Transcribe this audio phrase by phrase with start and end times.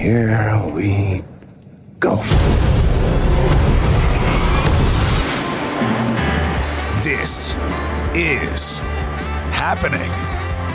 [0.00, 1.22] Here we
[1.98, 2.16] go.
[7.02, 7.54] This
[8.14, 8.78] is
[9.52, 10.10] happening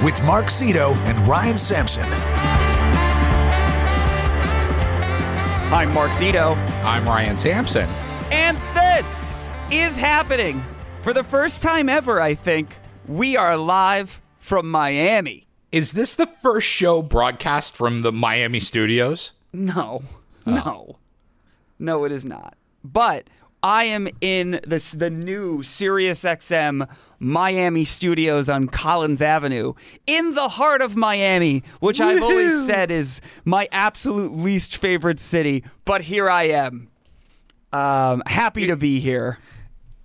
[0.06, 2.06] with Mark Zito and Ryan Sampson.
[5.74, 7.90] I'm Mark Zito, I'm Ryan Sampson.
[8.32, 10.62] and this is happening.
[11.02, 15.48] For the first time ever, I think, we are live from Miami.
[15.72, 19.32] Is this the first show broadcast from the Miami studios?
[19.52, 20.04] No,
[20.46, 20.98] no,
[21.80, 22.56] no, it is not.
[22.84, 23.28] But
[23.64, 26.88] I am in this the new Sirius XM
[27.20, 29.74] Miami studios on Collins Avenue
[30.06, 35.64] in the heart of Miami, which I've always said is my absolute least favorite city.
[35.84, 36.90] But here I am,
[37.74, 39.40] um, happy to be here.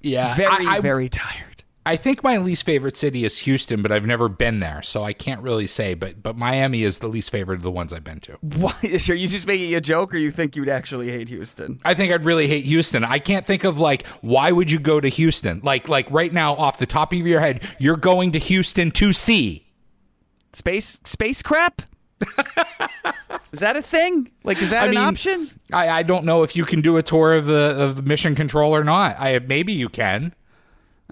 [0.00, 0.34] Yeah.
[0.34, 1.49] Very, I, I, very tired.
[1.90, 5.12] I think my least favorite city is Houston, but I've never been there, so I
[5.12, 5.94] can't really say.
[5.94, 8.38] But but Miami is the least favorite of the ones I've been to.
[8.42, 11.80] Why are you just making a joke, or you think you'd actually hate Houston?
[11.84, 13.02] I think I'd really hate Houston.
[13.02, 15.62] I can't think of like why would you go to Houston?
[15.64, 19.12] Like like right now off the top of your head, you're going to Houston to
[19.12, 19.66] see.
[20.52, 21.82] Space space crap?
[23.52, 24.30] is that a thing?
[24.44, 25.50] Like, is that I an mean, option?
[25.72, 28.36] I, I don't know if you can do a tour of the of the mission
[28.36, 29.16] control or not.
[29.18, 30.36] I maybe you can.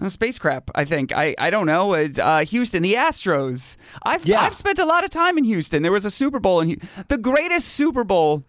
[0.07, 0.71] Space crap.
[0.75, 1.11] I think.
[1.13, 1.93] I, I don't know.
[1.93, 3.75] It's, uh, Houston, the Astros.
[4.03, 4.41] I've Yeah.
[4.41, 5.83] I've spent a lot of time in Houston.
[5.83, 8.45] There was a Super Bowl in Hu- the greatest Super Bowl,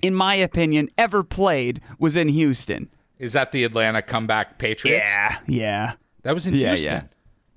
[0.00, 2.88] in my opinion, ever played was in Houston.
[3.18, 5.06] Is that the Atlanta comeback Patriots?
[5.06, 5.92] Yeah, yeah,
[6.22, 7.08] That was in Yeah, Houston.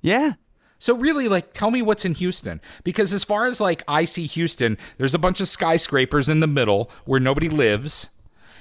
[0.02, 0.18] yeah.
[0.18, 0.32] yeah.
[0.78, 2.60] So really, like, tell me what's in Houston.
[2.82, 6.46] Because as far as like I see Houston, there's a bunch of skyscrapers in the
[6.46, 8.10] middle where nobody lives.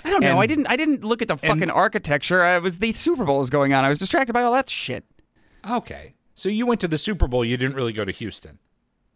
[0.04, 0.32] I don't know.
[0.32, 0.68] And- I didn't.
[0.68, 2.44] I didn't look at the fucking architecture.
[2.44, 3.84] I was the Super Bowl was going on.
[3.84, 5.06] I was distracted by all that shit.
[5.70, 6.16] Okay.
[6.36, 8.60] So you went to the Super Bowl, you didn't really go to Houston.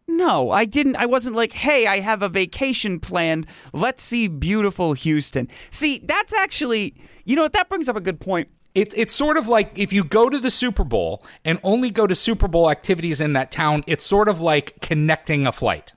[0.07, 0.95] No, I didn't.
[0.95, 3.45] I wasn't like, hey, I have a vacation planned.
[3.73, 5.49] Let's see beautiful Houston.
[5.71, 7.53] See, that's actually, you know what?
[7.53, 8.47] That brings up a good point.
[8.73, 12.07] It, it's sort of like if you go to the Super Bowl and only go
[12.07, 15.91] to Super Bowl activities in that town, it's sort of like connecting a flight.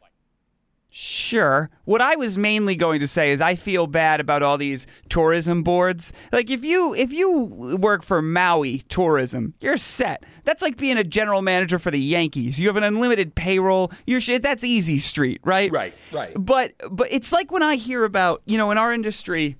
[0.92, 1.70] Sure.
[1.84, 5.62] What I was mainly going to say is I feel bad about all these tourism
[5.62, 6.12] boards.
[6.32, 10.24] Like if you if you work for Maui Tourism, you're set.
[10.44, 12.58] That's like being a general manager for the Yankees.
[12.58, 13.92] You have an unlimited payroll.
[14.04, 14.42] You're shit.
[14.42, 15.70] That's easy street, right?
[15.70, 16.32] Right, right.
[16.36, 19.56] But but it's like when I hear about, you know, in our industry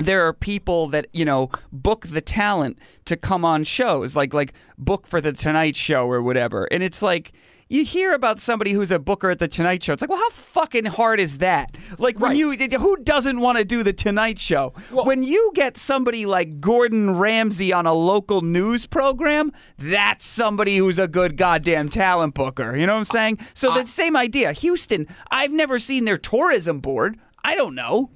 [0.00, 4.52] there are people that you know book the talent to come on shows like like
[4.78, 7.32] book for the tonight show or whatever and it's like
[7.68, 9.92] you hear about somebody who's a booker at the Tonight Show.
[9.92, 11.76] It's like, well, how fucking hard is that?
[11.98, 12.36] Like, when Right.
[12.36, 14.72] you, who doesn't want to do the Tonight Show?
[14.90, 20.98] when you get somebody like Gordon Ramsay on a local news program, that's somebody who's
[20.98, 22.76] a good goddamn talent booker.
[22.76, 23.38] You know what I'm saying?
[23.54, 24.52] So the same idea.
[24.52, 27.18] Houston, I've never seen their tourism board.
[27.44, 28.10] I don't know.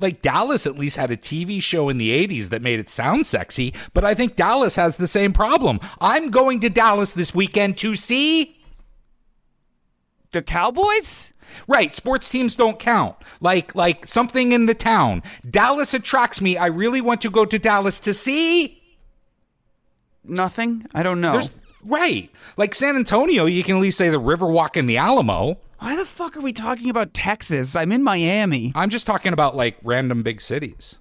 [0.00, 3.26] Like Dallas at least had a TV show in the 80s that made it sound
[3.26, 5.80] sexy, but I think Dallas has the same problem.
[6.00, 8.56] I'm going to Dallas this weekend to see
[10.32, 11.32] The Cowboys?
[11.68, 13.16] Right, sports teams don't count.
[13.40, 15.22] Like like something in the town.
[15.48, 16.56] Dallas attracts me.
[16.56, 18.82] I really want to go to Dallas to see.
[20.24, 20.86] Nothing?
[20.94, 21.32] I don't know.
[21.32, 21.50] There's
[21.84, 22.30] right.
[22.56, 25.58] Like San Antonio, you can at least say the Riverwalk and the Alamo.
[25.84, 27.76] Why the fuck are we talking about Texas?
[27.76, 28.72] I'm in Miami.
[28.74, 30.96] I'm just talking about like random big cities.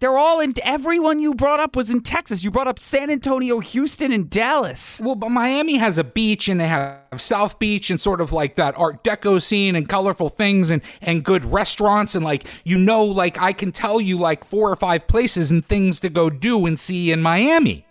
[0.00, 0.54] They're all in.
[0.62, 2.42] Everyone you brought up was in Texas.
[2.42, 4.98] You brought up San Antonio, Houston, and Dallas.
[4.98, 8.54] Well, but Miami has a beach and they have South Beach and sort of like
[8.54, 13.04] that Art Deco scene and colorful things and and good restaurants and like you know
[13.04, 16.64] like I can tell you like four or five places and things to go do
[16.64, 17.84] and see in Miami.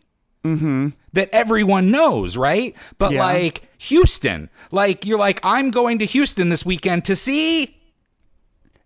[0.44, 0.90] Mm-hmm.
[1.14, 2.76] That everyone knows, right?
[2.98, 3.24] But Yeah.
[3.24, 7.74] like Houston, like you're like I'm going to Houston this weekend to see.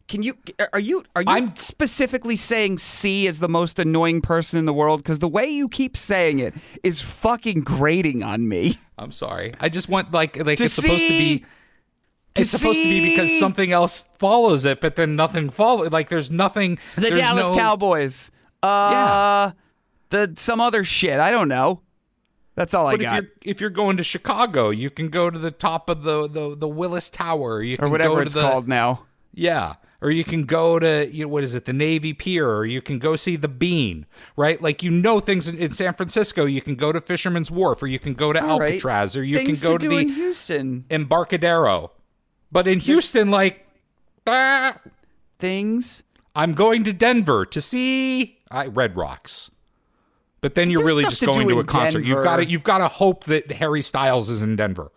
[0.08, 0.36] Can you?
[0.74, 1.04] Are you?
[1.16, 5.02] Are you I'm- specifically saying C is the most annoying person in the world?
[5.02, 6.54] Because the way you keep saying it
[6.84, 8.78] is fucking grating on me.
[8.98, 9.54] I'm sorry.
[9.62, 11.46] I just want like like To it's supposed to see- be.
[12.34, 15.92] It's supposed to be because something else follows it, but then nothing follows.
[15.92, 16.78] Like there's nothing.
[16.96, 18.32] The there's Dallas no, Cowboys.
[18.64, 19.52] Uh, yeah.
[20.12, 21.20] the some other shit.
[21.20, 21.82] I don't know.
[22.56, 23.16] That's all I if got.
[23.16, 26.56] you're if you're going to Chicago, you can go to the top of the the,
[26.56, 27.62] the Willis Tower.
[27.62, 29.06] You can Or whatever it's the, called now.
[29.34, 29.76] Yeah.
[30.04, 32.82] Or you can go to you know, what is it, the Navy Pier, or you
[32.82, 34.60] can go see the Bean, right?
[34.60, 36.46] Like you know things in, in San Francisco.
[36.46, 38.74] You can go to Fisherman's Wharf, or you can go to All right.
[38.74, 40.86] Alcatraz, or you Things can go to to, the Houston.
[40.90, 41.92] Embarcadero.
[42.52, 43.66] But in Houston, like,
[44.28, 44.78] ah,
[45.40, 46.04] Things.
[46.36, 49.52] I'm going to Denver to see I, Red Rocks.
[50.42, 52.04] But then you're really just going to a concert.
[52.04, 54.92] You've got to you've got to hope that Harry Styles is in Denver.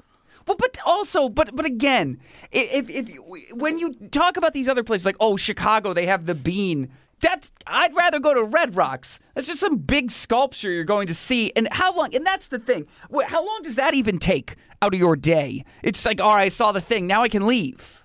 [0.47, 2.19] Well, but also, but but again,
[2.51, 3.09] if if
[3.53, 6.91] when you talk about these other places like oh Chicago, they have the Bean.
[7.21, 9.19] That I'd rather go to Red Rocks.
[9.35, 11.53] That's just some big sculpture you're going to see.
[11.57, 12.15] And how long?
[12.15, 12.87] And that's the thing.
[13.27, 15.65] How long does that even take out of your day?
[15.83, 17.07] It's like, all right, I saw the thing.
[17.07, 18.03] Now I can leave.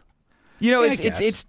[0.59, 1.45] You know, Yeah, it's, it's it's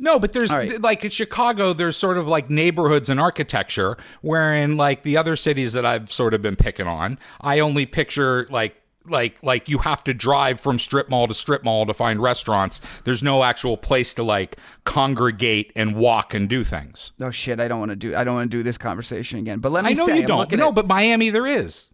[0.00, 0.80] No, but there's right.
[0.80, 5.72] like in Chicago, there's sort of like neighborhoods and architecture, wherein like the other cities
[5.72, 10.04] that I've sort of been picking on, I only picture like like like you have
[10.04, 12.80] to drive from strip mall to strip mall to find restaurants.
[13.04, 17.12] There's no actual place to like congregate and walk and do things.
[17.20, 17.58] oh shit.
[17.60, 18.14] I don't want to do.
[18.14, 19.58] I don't want to do this conversation again.
[19.58, 20.52] But let me I know say, you I'm don't.
[20.52, 21.90] No, at- but Miami there is.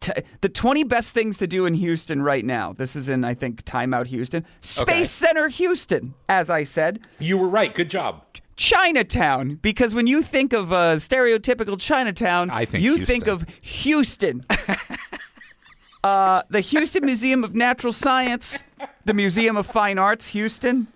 [0.00, 2.72] T- the 20 best things to do in Houston right now.
[2.72, 4.44] This is in, I think, Timeout Houston.
[4.60, 5.04] Space Okay.
[5.04, 7.00] Center Houston, as I said.
[7.18, 7.74] You were right.
[7.74, 8.22] Good job.
[8.56, 13.06] Chinatown, because when you think of uh, stereotypical Chinatown, I think you Houston.
[13.06, 14.46] think of Houston.
[16.04, 18.62] uh, the Houston Museum of Natural Science,
[19.04, 20.86] the Museum of Fine Arts, Houston.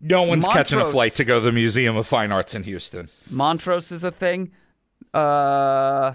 [0.00, 3.08] No one's catching a flight to go to the Museum of Fine Arts in Houston.
[3.30, 4.50] Montrose is a thing.
[5.12, 6.14] Uh,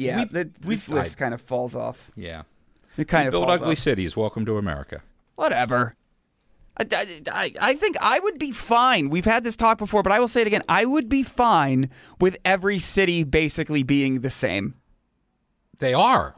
[0.00, 2.10] yeah, We- the, we- this list I- kind of falls off.
[2.16, 2.42] Yeah.
[2.96, 3.78] It kind of Build ugly off.
[3.78, 4.16] cities.
[4.16, 5.02] Welcome to America.
[5.36, 5.92] whatever.
[6.76, 6.86] I,
[7.30, 9.10] I, I think I would be fine.
[9.10, 10.62] We've had this talk before, but I will say it again.
[10.68, 14.74] I would be fine with every city basically being the same.
[15.78, 16.36] They are.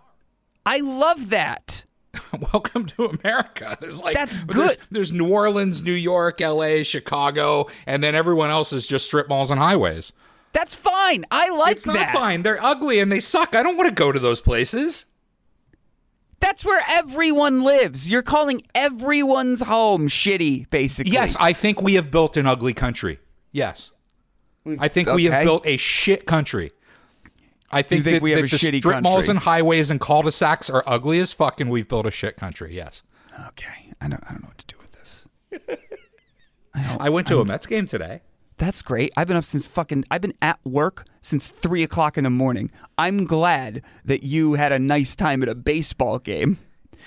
[0.66, 1.84] I love that.
[2.52, 3.76] Welcome to America.
[3.80, 4.78] There's like That's there's- good.
[4.90, 9.50] There's, New Orleans, New York, L.A., Chicago, and then everyone else is just strip malls
[9.50, 10.12] and highways.
[10.52, 11.24] That's fine.
[11.30, 12.42] I like It's not fine.
[12.42, 13.54] They're ugly and they suck.
[13.56, 15.06] I don't want to go to those places.
[16.40, 18.10] That's where everyone lives.
[18.10, 21.12] You're calling everyone's home shitty, basically.
[21.12, 23.20] Yes, I think we have built an ugly country.
[23.52, 23.92] Yes,
[24.78, 26.70] I think we have built a shit country.
[27.70, 29.30] I think, think that, we have that a the shitty strip malls country?
[29.30, 32.74] and highways and cul-de-sacs are ugly as fuck, and we've built a shit country.
[32.74, 33.02] Yes,
[33.48, 33.92] Okay.
[34.00, 34.22] I don't.
[34.26, 35.78] I don't know what to do with this.
[37.00, 38.20] I went to a Mets game today.
[38.62, 39.12] That's great.
[39.16, 40.04] I've been up since fucking.
[40.08, 42.70] I've been at work since three o'clock in the morning.
[42.96, 46.58] I'm glad that you had a nice time at a baseball game.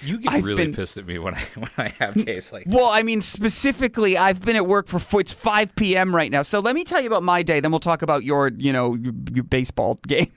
[0.02, 2.66] You get I've really been- pissed at me when I when I have days like
[2.68, 6.14] Well, I mean, specifically, I've been at work for it's 5 p.m.
[6.14, 6.42] right now.
[6.42, 7.62] So let me tell you about my day.
[7.62, 10.34] Then we'll talk about your, you know, your, your baseball game.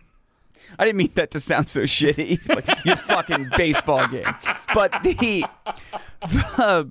[0.79, 4.33] I didn't mean that to sound so shitty, like your fucking baseball game.
[4.73, 5.47] But the,
[6.23, 6.91] the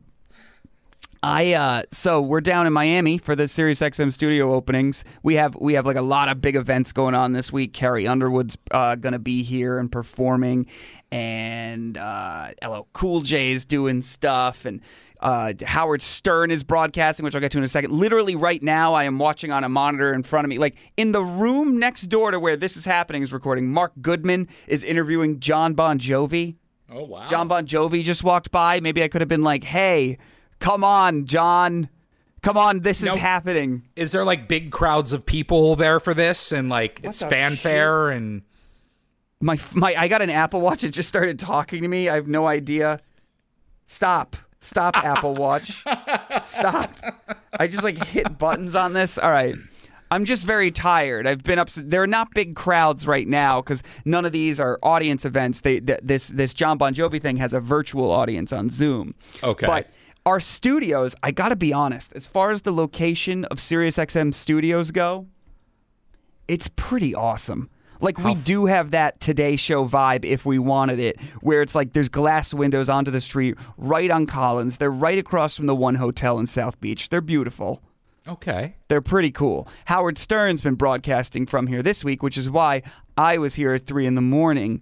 [1.27, 5.03] I uh so we're down in Miami for the Sirius XM studio openings.
[5.23, 7.73] We have we have like a lot of big events going on this week.
[7.73, 10.67] Carrie Underwood's uh, gonna be here and performing,
[11.11, 14.79] and uh, LL Cool J is doing stuff, and
[15.19, 17.91] uh, Howard Stern is broadcasting, which I'll get to in a second.
[17.91, 21.11] Literally right now, I am watching on a monitor in front of me, like in
[21.11, 23.69] the room next door to where this is happening is recording.
[23.69, 26.55] Mark Goodman is interviewing Jon Bon Jovi.
[26.89, 28.79] oh wow Jon Bon Jovi just walked by.
[28.79, 30.19] Maybe I could have been like, "Hey,
[30.59, 31.89] come on, Jon,
[32.41, 36.51] come on, this is happening." is there like big crowds of people there for this
[36.51, 38.41] and like it's the fanfare and
[39.39, 40.83] My my, I got an Apple Watch.
[40.83, 42.09] It just started talking to me.
[42.09, 42.99] I have no idea.
[43.85, 45.83] Stop, stop, Apple Watch,
[46.45, 46.91] stop.
[47.59, 49.17] I just like hit buttons on this.
[49.17, 49.55] All right.
[50.09, 51.27] I'm just very tired.
[51.27, 51.69] I've been up.
[51.69, 55.61] There are not big crowds right now because none of these are audience events.
[55.61, 59.15] They th- this this Jon Bon Jovi thing has a virtual audience on Zoom.
[59.43, 59.67] Okay.
[59.67, 59.89] but
[60.27, 64.91] our studios, I got to be honest, as far as the location of SiriusXM studios
[64.91, 65.25] go,
[66.49, 67.69] it's pretty awesome.
[68.01, 71.93] Like we do have that Today Show vibe if we wanted it, where it's like
[71.93, 74.77] there's glass windows onto the street right on Collins.
[74.77, 77.07] They're right across from the one hotel in South Beach.
[77.07, 77.81] They're beautiful.
[78.27, 79.67] okay They're pretty cool.
[79.85, 82.83] Howard Stern's been broadcasting from here this week, which is why
[83.17, 84.81] I was here at three in the morning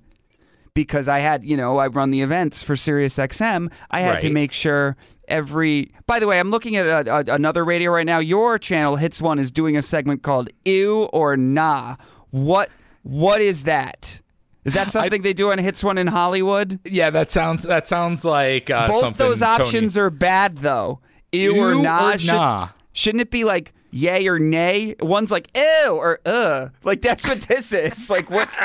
[0.76, 3.72] because I had, you know, I run the events for Sirius XM.
[3.90, 4.96] I had to make sure
[5.28, 5.92] every.
[6.06, 8.20] By the way, I'm looking at a, a, another radio right now.
[8.20, 11.96] Your channel, Hits One, is doing a segment called "Ew or Nah."
[12.30, 12.70] What
[13.02, 14.22] What is that?
[14.66, 16.80] Is that something they do on Hits One in Hollywood?
[16.86, 21.00] yeah that sounds that sounds like uh, Both something those Tony- options are bad, though.
[21.32, 22.14] Ew, or nah.
[22.14, 22.70] or Should- nah.
[22.94, 24.96] Shouldn't it be like yay or nay?
[25.00, 26.70] One's like ew or uh.
[26.84, 28.10] Like that's what this is.
[28.10, 28.50] Like what?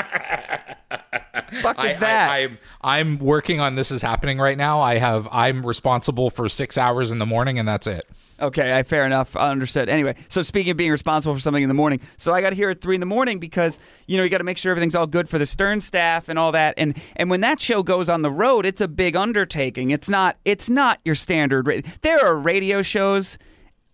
[1.61, 2.29] fuck is I, that?
[2.29, 4.81] I, I'm I'm working on this is happening right now.
[4.81, 8.05] I have I'm responsible for six hours in the morning, and that's it.
[8.39, 9.35] Okay, I, fair enough.
[9.35, 9.87] I understood.
[9.87, 12.71] Anyway, so speaking of being responsible for something in the morning, so I got here
[12.71, 15.07] at three in the morning because you know you got to make sure everything's all
[15.07, 16.73] good for the Stern staff and all that.
[16.77, 19.91] And and when that show goes on the road, it's a big undertaking.
[19.91, 21.67] It's not it's not your standard.
[21.67, 23.37] ra- There are radio shows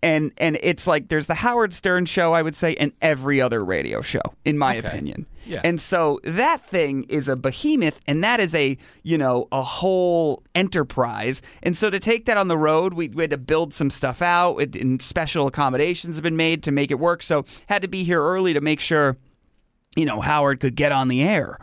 [0.02, 3.64] and and it's like there's the Howard Stern show, I would say, and every other
[3.64, 4.88] radio show, in my Okay.
[4.88, 5.26] opinion.
[5.44, 5.62] Yeah.
[5.64, 10.42] And so that thing is a behemoth, and that is a you know a whole
[10.54, 11.40] enterprise.
[11.62, 14.20] And so to take that on the road, we, we had to build some stuff
[14.22, 17.22] out, it, and special accommodations have been made to make it work.
[17.22, 19.16] So had to be here early to make sure
[19.96, 21.58] you know Howard could get on the air,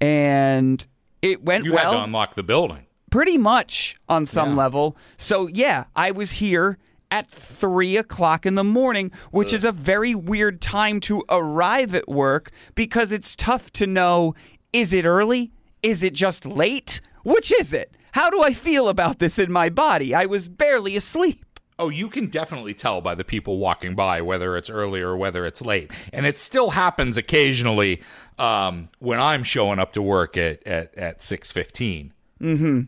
[0.00, 0.84] and
[1.22, 2.86] it went You well had to unlock the building.
[3.10, 4.56] pretty much on some Yeah.
[4.56, 4.96] level.
[5.18, 6.78] So yeah, I was here
[7.12, 12.08] at three o'clock in the morning, which is a very weird time to arrive at
[12.08, 14.34] work because it's tough to know
[14.72, 15.52] is it early?
[15.82, 17.02] Is it just late?
[17.22, 17.94] Which is it?
[18.12, 20.14] How do I feel about this in my body?
[20.14, 21.44] I was barely asleep.
[21.78, 25.44] Oh, you can definitely tell by the people walking by whether it's early or whether
[25.44, 25.90] it's late.
[26.14, 28.02] And it still happens occasionally
[28.38, 32.86] um, when I'm showing up to work at, at, at 6.15 that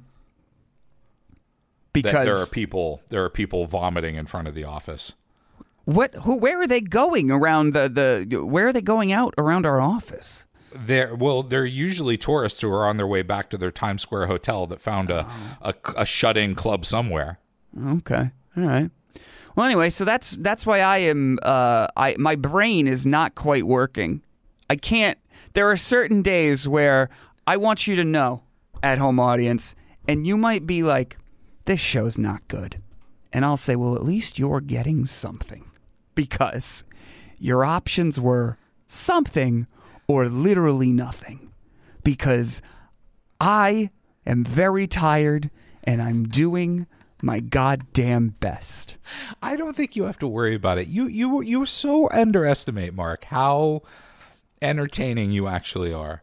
[1.94, 5.14] Because there are people there are people vomiting in front of the office.
[5.86, 7.88] what who where are they going around the,
[8.28, 10.44] the where are they going out around our office?
[10.76, 14.26] They're, well, they're usually tourists who are on their way back to their Times Square
[14.26, 15.24] hotel that found a,
[15.62, 17.38] a, a shut-in club somewhere.
[17.80, 18.32] Okay.
[18.56, 18.90] All right.
[19.54, 21.38] Well, anyway, so that's that's why I am.
[21.44, 24.22] Uh, I my brain is not quite working.
[24.68, 25.16] I can't.
[25.52, 27.08] There are certain days where
[27.46, 28.42] I want you to know,
[28.82, 29.76] at home audience,
[30.08, 31.16] and you might be like,
[31.64, 32.80] "This show's not good,"
[33.32, 35.64] and I'll say, "Well, at least you're getting something,"
[36.14, 36.84] because
[37.38, 39.66] your options were something
[40.06, 41.52] or literally nothing.
[42.02, 42.60] Because
[43.40, 43.90] I
[44.26, 45.50] am very tired
[45.82, 46.86] and I'm doing
[47.22, 48.96] my goddamn best.
[49.42, 50.88] I don't think you have to worry about it.
[50.88, 53.82] You you you so underestimate Mark how
[54.60, 56.22] entertaining you actually are.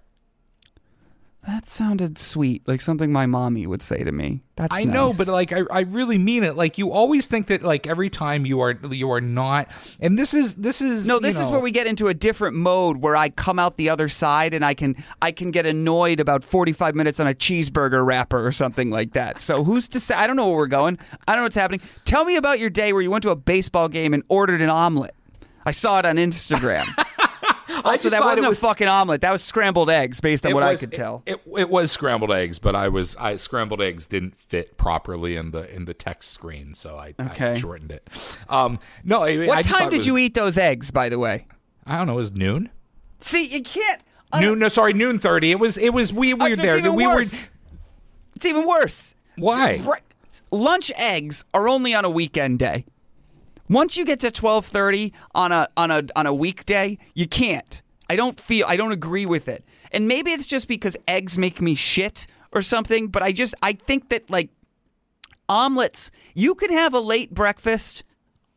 [1.47, 4.43] That sounded sweet, like something my mommy would say to me.
[4.57, 6.55] That's I know, but like I, I really mean it.
[6.55, 9.67] Like you always think that like every time you are you are not
[9.99, 12.57] and this is this is No, you this is where we get into a different
[12.57, 16.19] mode where I come out the other side and I can I can get annoyed
[16.19, 19.41] about 45 minutes on a cheeseburger wrapper or something like that.
[19.41, 20.99] So who's to say I don't know where we're going.
[21.27, 21.81] I don't know what's happening.
[22.05, 24.69] Tell me about your day where you went to a baseball game and ordered an
[24.69, 25.15] omelet.
[25.65, 26.85] I saw it on Instagram.
[27.85, 29.21] I so that wasn't it was a fucking omelet.
[29.21, 31.23] That was scrambled eggs based on It what I was- could tell.
[31.25, 35.35] It, it, it was scrambled eggs, but I was I scrambled eggs didn't fit properly
[35.35, 38.07] in the in the text screen, so I, I shortened it.
[38.49, 41.47] Um, no, I, what I time did was- you eat those eggs, by the way?
[41.85, 42.69] I don't know, it was noon.
[43.21, 44.01] See, you can't.
[44.33, 45.51] I Noon no sorry, noon thirty.
[45.51, 46.91] It was it was we Oh, were there.
[46.91, 47.47] We worse.
[48.35, 49.13] It's even worse.
[49.35, 49.81] why?
[50.51, 52.85] Lunch eggs are only on a weekend day.
[53.71, 57.81] Once you get to twelve thirty on a on a on a weekday, you can't.
[58.09, 58.65] I don't feel.
[58.67, 59.63] I don't agree with it.
[59.93, 63.07] And maybe it's just because eggs make me shit or something.
[63.07, 64.49] But I just I think that like
[65.47, 68.03] omelets, you can have a late breakfast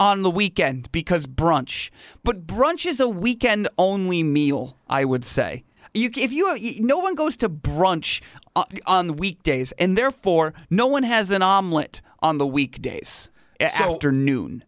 [0.01, 1.91] on the weekend because brunch.
[2.25, 5.63] But brunch is a weekend only meal, I would say.
[5.97, 8.21] You, if you, no one goes to brunch
[8.57, 13.31] on, on weekdays, and therefore no one has an omelet on the weekdays
[13.61, 14.65] So- afternoon.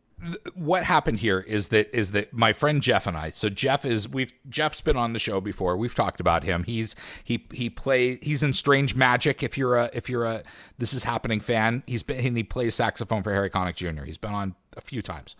[0.54, 3.30] What happened here is that is that my friend Jeff and I.
[3.30, 5.76] So Jeff is we've Jeff's been on the show before.
[5.76, 6.64] We've talked about him.
[6.64, 9.42] He's he he play he's in Strange Magic.
[9.42, 10.42] If you're a if you're a
[10.78, 14.04] this is happening fan, he's been and he plays saxophone for Harry Connick Jr.
[14.04, 15.36] He's been on a few times.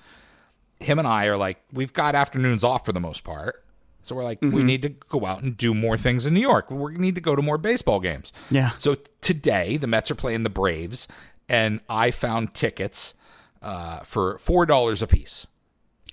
[0.80, 3.62] Him and I are like we've got afternoons off for the most part.
[4.02, 4.66] So we're like, we mm-hmm.
[4.66, 6.70] need to go out and do more things in New York.
[6.70, 8.32] We need to go to more baseball games.
[8.52, 8.70] Yeah.
[8.78, 11.08] So today, the Mets are playing the Braves,
[11.48, 13.14] and I found tickets
[13.66, 15.46] uh, for four dollars a piece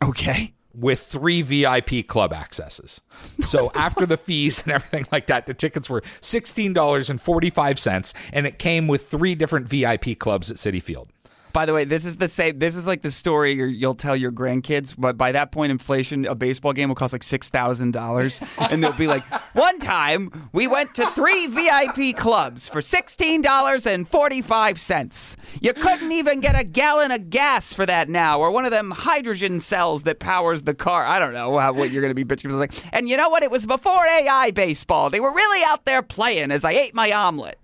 [0.04, 0.54] Okay.
[0.74, 3.00] with three VIP club accesses.
[3.46, 7.50] So after the fees and everything like that, the tickets were sixteen dollars and forty
[7.50, 11.10] five cents, and it came with three different VIP clubs at Citi Field.
[11.54, 12.58] By the way, this is the same.
[12.58, 14.96] This is like the story you're, you'll tell your grandkids.
[14.98, 18.84] But by that point, inflation, a baseball game will cost like six thousand dollars, and
[18.84, 24.10] they'll be like, "One time we went to three VIP clubs for sixteen dollars and
[24.10, 25.38] forty-five cents.
[25.62, 28.90] You couldn't even get a gallon of gas for that now, or one of them
[28.90, 31.06] hydrogen cells that powers the car.
[31.06, 32.46] I don't know how, what you're going to be bitching.
[32.46, 33.44] It's Like, and you know what?
[33.44, 35.12] It was before AI baseball.
[35.12, 37.60] They were really out there playing as I ate my omelet.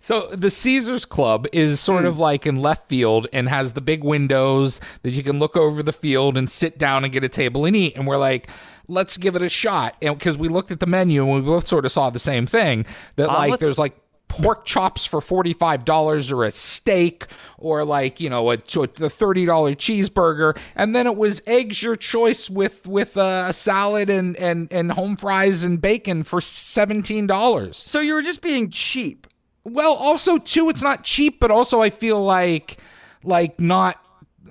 [0.00, 2.08] So the Caesars Club is sort Hmm.
[2.08, 5.82] of like in left field and has the big windows that you can look over
[5.82, 7.96] the field and sit down and get a table and eat.
[7.96, 8.48] And we're like,
[8.88, 9.96] let's give it a shot.
[10.02, 12.46] And because we looked at the menu and we both sort of saw the same
[12.46, 12.84] thing
[13.16, 13.60] that like Omelets?
[13.62, 17.26] there's like pork chops for $45 or a steak
[17.56, 20.58] or like, you know, a, a the $30 cheeseburger.
[20.74, 24.92] And then it was eggs your choice with, with uh, a salad and, and, and
[24.92, 27.74] home fries and bacon for $17.
[27.74, 29.26] So you were just being cheap.
[29.64, 32.78] Well, also too, it's not cheap, but also I feel like
[33.22, 33.98] like not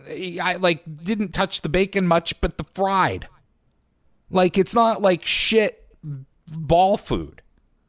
[0.10, 3.28] I like didn't touch the bacon much, but the fried.
[4.30, 5.88] Like it's not like shit
[6.48, 7.42] ball food.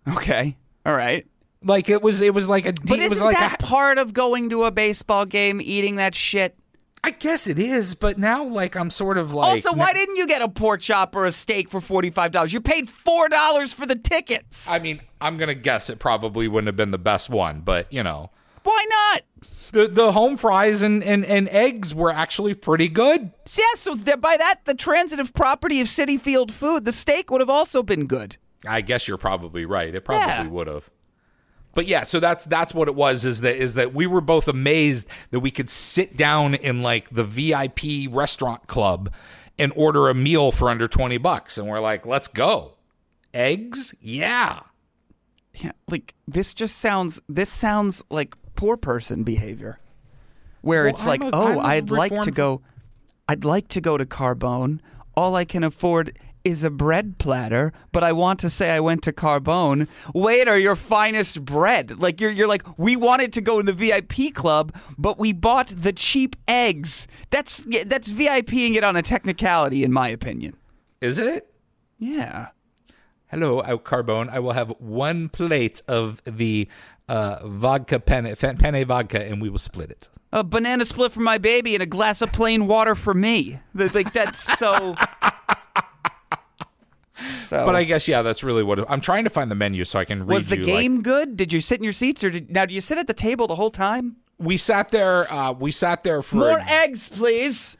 [0.06, 0.56] Okay.
[0.84, 1.26] All right.
[1.62, 2.74] Like it was, it was like a.
[2.84, 5.96] But it was isn't like that a, part of going to a baseball game, eating
[5.96, 6.56] that shit?
[7.06, 9.46] I guess it is, but now like I'm sort of like.
[9.64, 12.52] also, why didn't you get a pork chop or a steak for forty five dollars?
[12.52, 14.70] You paid four dollars for the tickets.
[14.70, 18.02] I mean, I'm gonna guess it probably wouldn't have been the best one, but you
[18.02, 18.30] know,
[18.62, 19.22] Why not?
[19.72, 23.32] the the home fries and, and, and eggs were actually pretty good.
[23.54, 27.40] Yeah, so there- by that, the transitive property of Citi Field food, the steak would
[27.42, 28.36] have also been good.
[28.66, 29.94] I guess you're probably right.
[29.94, 30.46] It probably Yeah.
[30.46, 30.88] would have.
[31.74, 33.24] But yeah, so that's that's what it was.
[33.24, 37.10] Is that is that we were both amazed that we could sit down in like
[37.10, 39.12] the VIP restaurant club
[39.58, 42.72] and order a meal for under twenty bucks, and we're like, let's go.
[43.32, 44.60] Eggs, yeah.
[45.56, 47.20] Yeah, like this just sounds.
[47.28, 49.78] This sounds like poor person behavior,
[50.62, 52.62] where Well, it's I'm like, a- oh, I'm a I'd like to go,
[53.28, 54.80] I'd like to go to Carbone.
[55.16, 59.02] All I can afford is a bread platter, but I want to say I went
[59.04, 59.88] to Carbone.
[60.14, 61.98] Waiter, your finest bread.
[62.00, 65.68] Like you're, you're like, we wanted to go in the VIP club, but we bought
[65.68, 67.08] the cheap eggs.
[67.30, 70.56] That's that's VIPing it on a technicality, in my opinion.
[71.00, 71.50] Is it?
[71.98, 72.48] Yeah.
[73.28, 74.28] Hello, Carbone.
[74.28, 76.68] I will have one plate of the
[77.08, 80.08] uh, vodka penne, penne vodka, and we will split it.
[80.32, 83.58] a banana split for my baby and a glass of plain water for me.
[83.74, 84.94] Like that's so.
[87.48, 89.84] so, But I guess yeah, that's really what it, I'm trying to find the menu
[89.84, 91.36] so I can read was the you, game like- good?
[91.36, 93.46] Did you sit in your seats, or did now do you sit at the table
[93.46, 94.16] the whole time?
[94.38, 95.32] we sat there.
[95.32, 96.36] Uh, we sat there for.
[96.36, 97.76] More a- eggs, please.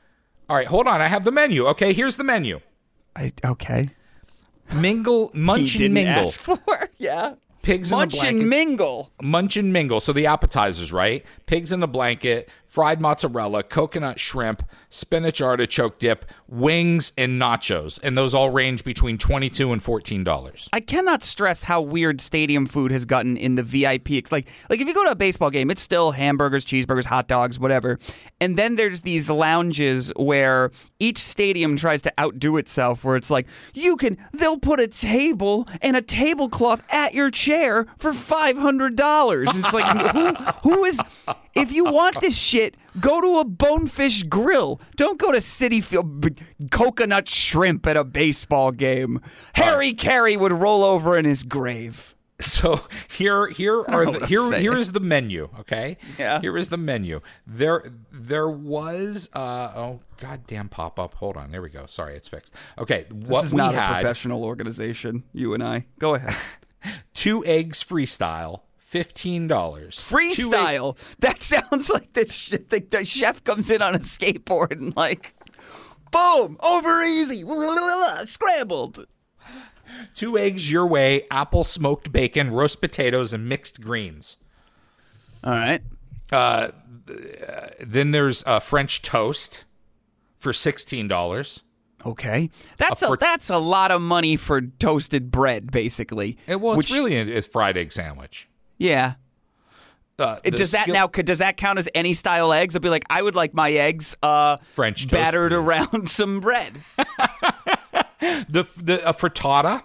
[0.49, 1.01] All right, hold on.
[1.01, 1.67] I have the menu.
[1.69, 2.61] Okay, here's the menu.
[3.17, 3.91] I, okay.
[4.73, 6.29] Mingle, munch and mingle.
[6.31, 6.59] for
[6.99, 7.35] yeah.
[7.63, 8.17] Pigs in a blanket.
[8.17, 8.41] Munch blanket.
[8.41, 9.11] and mingle.
[9.23, 10.01] munch and mingle.
[10.01, 11.25] So the appetizers, right?
[11.47, 14.63] Pigs in a blanket, fried mozzarella, coconut shrimp,
[14.95, 17.99] spinach artichoke dip, wings, and nachos.
[18.03, 20.69] And those all range between twenty-two and fourteen dollars.
[20.73, 24.31] I cannot stress how weird stadium food has gotten in the VIP.
[24.31, 27.59] Like, like if you go to a baseball game, it's still hamburgers, cheeseburgers, hot dogs,
[27.59, 27.99] whatever.
[28.41, 30.71] And then there's these lounges where
[31.01, 33.05] each stadium tries to outdo itself.
[33.05, 37.87] Where it's like you can, they'll put a table and a tablecloth at your chair
[37.99, 39.49] for five hundred dollars.
[39.55, 41.01] It's like who, who is?
[41.55, 44.81] If you want this shit, go to a bonefish grill.
[44.97, 46.35] Don't go to Citi Field b-
[46.71, 49.21] coconut shrimp at a baseball game.
[49.55, 52.15] Harry Caray would roll over in his grave.
[52.41, 54.61] So here, here are the here saying.
[54.61, 55.49] here is the menu.
[55.61, 56.41] Okay, Yeah.
[56.41, 57.21] Here is the menu.
[57.47, 61.15] There there was uh oh goddamn pop up.
[61.15, 61.87] Hold on, there we go.
[61.87, 62.53] Sorry, it's fixed.
[62.77, 65.23] Okay, what this is we not had a professional organization.
[65.33, 65.87] You and I.
[66.01, 66.35] Go ahead.
[67.15, 68.63] two eggs freestyle.
[68.95, 69.97] Fifteen dollars.
[70.09, 70.97] Freestyle.
[71.19, 75.35] That sounds like the, sh- the, the chef comes in on a skateboard and like,
[76.13, 77.43] boom, over easy,
[78.27, 79.07] scrambled.
[80.15, 84.37] Two eggs your way, apple smoked bacon, roast potatoes, and mixed greens.
[85.43, 85.83] All right.
[87.81, 89.65] Then there's uh, French toast
[90.39, 91.65] for sixteen dollars.
[92.07, 92.49] Okay.
[92.77, 96.39] That's Uh, a for- that's a lot of money for toasted bread, basically.
[96.47, 98.49] It, well, Which- it's really a, a fried egg sandwich.
[98.79, 99.15] Yeah.
[100.17, 101.07] Uh, does that skill- now?
[101.09, 102.77] Does that count as any style eggs?
[102.77, 105.57] I'll be like, I would like my eggs uh, French toast, battered please.
[105.57, 106.75] around some bread.
[108.21, 109.83] the the uh, frittata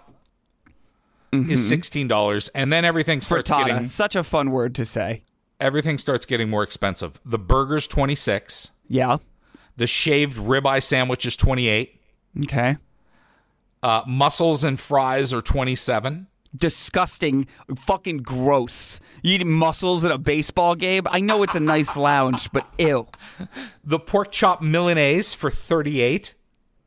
[1.32, 3.62] is sixteen dollars, and then everything starts Mm-hmm.
[3.62, 5.24] Frittata, getting such a fun word to say.
[5.58, 7.20] everything starts getting more expensive.
[7.24, 8.70] The burger's twenty six.
[8.88, 9.18] Yeah.
[9.76, 12.00] The shaved ribeye sandwich is twenty eight.
[12.44, 12.76] Okay.
[13.82, 16.28] Uh, mussels and fries are twenty seven.
[16.54, 19.00] Disgusting, fucking gross.
[19.22, 21.04] You eating mussels at a baseball game?
[21.10, 23.06] I know it's a nice lounge, but ew.
[23.84, 26.34] The pork chop milanese for thirty eight.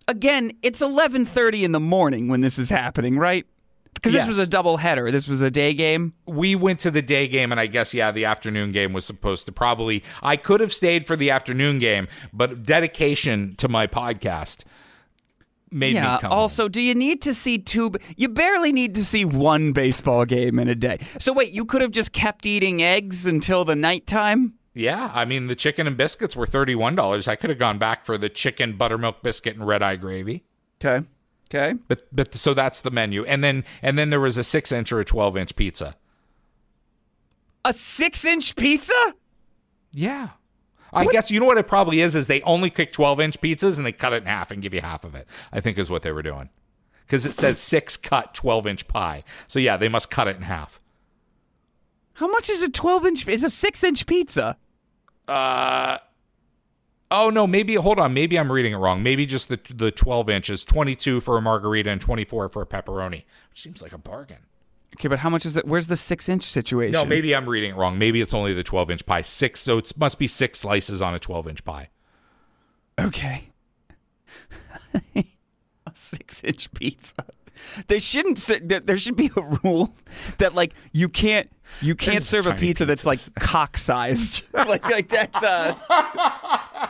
[0.07, 3.45] Again, it's 11:30 in the morning when this is happening, right?
[3.93, 5.11] Because this was a double header.
[5.11, 6.13] This was a day game.
[6.25, 9.45] we went to the day game and I guess yeah the afternoon game was supposed
[9.45, 14.63] to probably I could have stayed for the afternoon game but dedication to my podcast
[15.73, 16.15] made Yeah.
[16.15, 16.39] me come home.
[16.39, 17.91] Also, do you need to see two?
[18.15, 20.99] You barely need to see one baseball game in a day.
[21.19, 24.53] So wait, you could have just kept eating eggs until the nighttime.
[24.75, 28.17] yeah I mean the chicken and biscuits were $31 I could have gone back for
[28.17, 30.43] the chicken buttermilk biscuit and red eye gravy
[30.83, 31.05] Okay.
[31.53, 31.77] Okay.
[31.87, 34.91] but but so that's the menu and then and then there was a 6 inch
[34.91, 35.95] or a 12 inch pizza
[37.65, 39.13] A six-inch pizza?
[39.91, 40.29] yeah
[40.93, 43.77] I guess you know what it probably is is they only cook 12 inch pizzas
[43.77, 45.89] and they cut it in half and give you half of it I think is
[45.89, 46.49] what they were doing
[47.05, 50.43] because it says six cut 12 inch pie so yeah they must cut it in
[50.43, 50.79] half
[52.13, 53.27] How much is a 12-inch?
[53.27, 54.57] Is a six-inch pizza?
[55.27, 55.97] Uh.
[57.09, 58.13] Oh no, maybe hold on.
[58.13, 59.03] Maybe I'm reading it wrong.
[59.03, 63.23] Maybe just the the 12 inches, 22 for a margherita and 24 for a pepperoni.
[63.49, 64.39] Which seems like a bargain.
[64.93, 65.65] Okay, but how much is it?
[65.65, 66.93] Where's the six inch situation?
[66.93, 67.97] No, maybe I'm reading it wrong.
[67.97, 69.21] Maybe it's only the 12 inch pie.
[69.21, 71.89] Six, so it must be six slices on a 12 inch pie.
[72.99, 73.49] Okay.
[75.15, 75.23] a
[75.93, 77.25] six inch pizza.
[77.87, 78.37] They shouldn't.
[78.85, 79.95] There should be a rule
[80.37, 81.49] that like you can't
[81.81, 84.43] you can't serve a pizza that's like cock sized.
[84.53, 85.75] like like that's uh.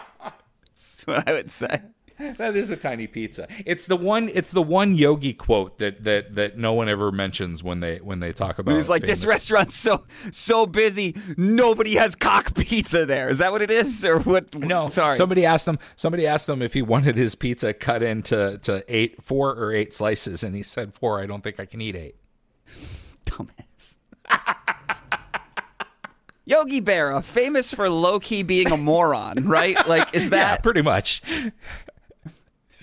[0.75, 1.81] That's what I would say.
[2.37, 3.47] That is a tiny pizza.
[3.65, 4.29] It's the one.
[4.33, 8.19] It's the one yogi quote that that that no one ever mentions when they when
[8.19, 8.75] they talk about.
[8.75, 13.29] He's like, this restaurant's so so busy, nobody has cock pizza there.
[13.29, 14.53] Is that what it is, or what?
[14.55, 15.15] No, sorry.
[15.15, 15.79] Somebody asked him.
[15.95, 19.93] Somebody asked him if he wanted his pizza cut into to eight, four or eight
[19.93, 21.19] slices, and he said four.
[21.19, 22.15] I don't think I can eat eight.
[23.25, 23.95] dumbass.
[26.45, 29.87] Yogi Berra, famous for low key being a moron, right?
[29.87, 31.21] Like, is Yeah, that pretty much.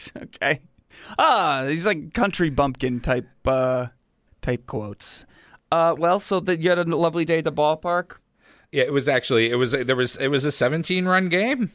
[0.17, 0.61] okay?
[1.19, 3.87] Ah, he's like country bumpkin type uh,
[4.43, 5.25] type quotes.
[5.73, 8.17] Uh, well, so that you had a lovely day at the ballpark.
[8.73, 11.73] Yeah, it was actually it was there was it was a 17 run game.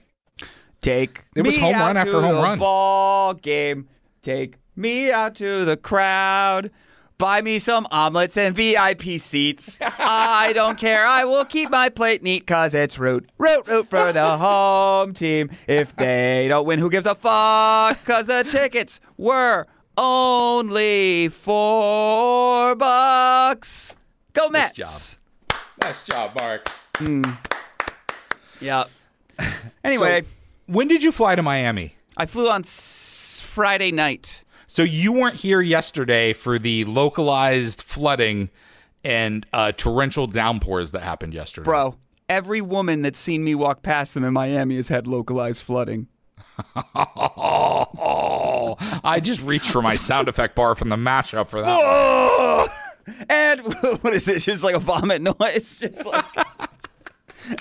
[0.81, 2.59] Take It was home out run after home run.
[2.59, 3.87] Ball game.
[4.21, 6.71] Take me out to the crowd.
[7.17, 9.79] Buy me some omelets and VIP seats.
[9.81, 11.07] I don't care.
[11.07, 15.49] I will keep my plate neat cause it's root, root, root for the home team.
[15.67, 18.03] If they don't win, who gives a fuck?
[18.03, 19.65] Cause the tickets were
[19.97, 23.95] only four bucks.
[24.33, 24.77] Go Mets.
[24.77, 25.17] Nice
[25.49, 25.59] job.
[25.81, 26.69] Nice job, Mark.
[26.97, 27.23] Hmm.
[28.59, 28.85] Yeah.
[29.83, 30.23] Anyway,
[30.65, 31.95] When did you fly to Miami?
[32.17, 34.43] I flew on s- Friday night.
[34.75, 38.49] So you weren't here yesterday for the localized flooding
[39.05, 41.63] and uh, torrential downpours that happened yesterday.
[41.63, 41.95] Bro,
[42.27, 46.09] every woman that's seen me walk past them in Miami has had localized flooding.
[46.93, 51.79] Oh, I just reached for my sound effect bar from the mashup for that.
[51.81, 52.67] Oh!
[53.29, 53.61] And
[54.01, 54.39] what is it?
[54.39, 55.77] Just like a vomit noise?
[55.79, 56.25] Just like.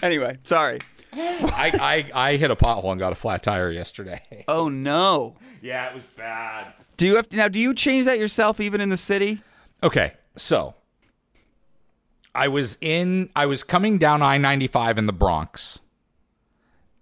[0.02, 0.78] anyway, sorry.
[1.12, 4.44] I, I, I hit a pothole and got a flat tire yesterday.
[4.48, 5.36] Oh no.
[5.60, 6.72] Yeah, it was bad.
[6.96, 7.48] Do you have to now?
[7.48, 9.42] Do you change that yourself, even in the city?
[9.82, 10.74] Okay, so
[12.34, 15.80] I was in I was coming down I-95 in the Bronx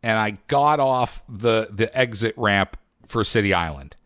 [0.02, 2.76] and I got off the the exit ramp
[3.06, 3.96] for City Island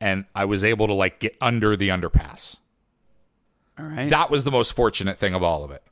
[0.00, 2.58] and I was able to like get under the underpass.
[3.78, 4.10] All right.
[4.10, 5.82] That was the most fortunate thing of all of it.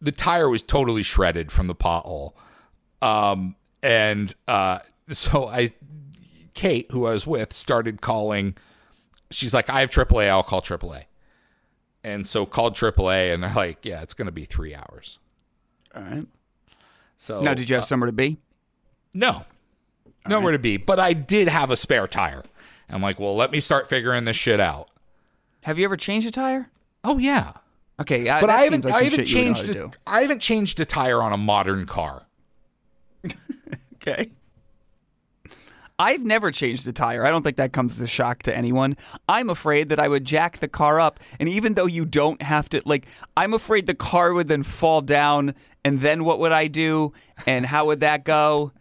[0.00, 2.32] The tire was totally shredded from the pothole.
[3.00, 4.80] Um and uh
[5.12, 5.70] so I
[6.54, 8.56] Kate, who I was with, started calling
[9.30, 11.04] she's like, I have AAA, I'll call AAA.
[12.02, 15.18] And so called AAA and they're like, Yeah, it's gonna be three hours.
[15.94, 16.26] All right.
[17.16, 18.38] So Now, did you have uh, somewhere to be?
[19.12, 19.44] no.
[20.26, 20.78] Nowhere to be.
[20.78, 22.42] But I did have a spare tire.
[22.88, 24.88] I'm like, well, let me start figuring this shit out.
[25.62, 26.70] Have you ever changed a tire?
[27.02, 27.52] Oh yeah.
[28.00, 29.90] Okay, But I haven't like I haven't shit you would know changed to a.
[30.06, 32.22] I haven't changed a tire on a modern car.
[33.96, 34.30] Okay.
[35.98, 37.24] I've never changed a tire.
[37.24, 38.96] I don't think that comes as a shock to anyone.
[39.28, 42.68] I'm afraid that I would jack the car up, and even though you don't have
[42.70, 45.54] to, like, I'm afraid the car would then fall down,
[45.84, 47.12] and then what would I do,
[47.46, 48.72] and how would that go?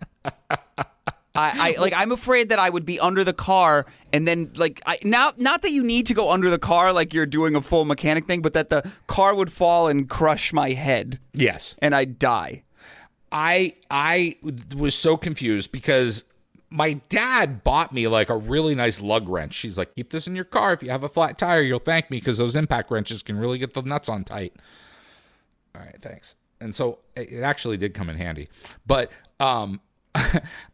[1.36, 4.82] I, I like I'm afraid that I would be under the car and then like
[4.86, 7.62] I now not that you need to go under the car like you're doing a
[7.62, 11.76] full mechanic thing, but that the car would fall and crush my head Yes.
[11.80, 12.62] and I'd die.
[13.32, 14.36] I I
[14.76, 16.24] was so confused because
[16.74, 19.54] my dad bought me like a really nice lug wrench.
[19.54, 20.74] She's like, keep this in your car.
[20.74, 23.60] If you have a flat tire, you'll thank me because those impact wrenches can really
[23.60, 24.56] get the nuts on tight.
[25.76, 26.34] All right, thanks.
[26.60, 28.50] And so it actually did come in handy.
[28.88, 29.82] But um,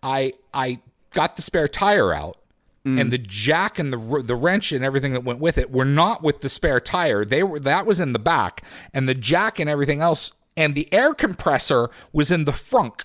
[0.01, 0.79] I I
[1.11, 2.37] got the spare tire out.
[2.85, 6.23] And the jack and the the wrench and everything that went with it were not
[6.23, 7.23] with the spare tire.
[7.23, 8.63] They were that was in the back,
[8.95, 13.03] and the jack and everything else and the air compressor was in the front.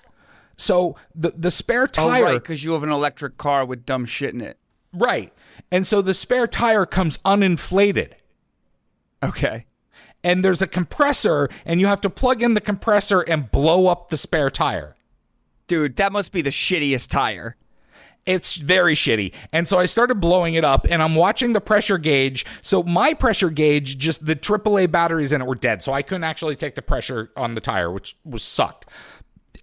[0.57, 4.05] So the the spare Oh, tire right, because you have an electric car with dumb
[4.05, 4.57] shit in it.
[4.93, 5.33] Right.
[5.71, 8.13] And so the spare tire comes uninflated.
[9.21, 9.65] Okay.
[10.23, 14.09] And there's a compressor, and you have to plug in the compressor and blow up
[14.09, 14.95] the spare tire.
[15.67, 17.57] Dude, that must be the shittiest tire.
[18.25, 19.35] It's very shitty.
[19.51, 22.43] And so I started blowing it up, and I'm watching the pressure gauge.
[22.63, 25.83] So my pressure gauge, just the AAA batteries in it were dead.
[25.83, 28.89] So I couldn't actually take the pressure on the tire, which was sucked.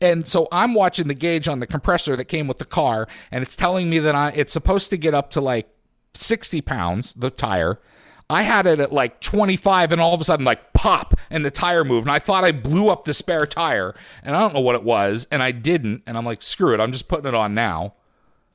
[0.02, 3.42] And so I'm watching the gauge on the compressor that came with the car, and
[3.42, 5.68] it's telling me that I, it's supposed to get up to like
[6.14, 7.78] 60 pounds, the tire.
[8.28, 11.50] I had it at like 25 and all of a sudden like pop and the
[11.50, 14.60] tire moved and I thought I blew up the spare tire and I don't know
[14.60, 17.34] what it was and I didn't and I'm like screw it I'm just putting it
[17.34, 17.94] on now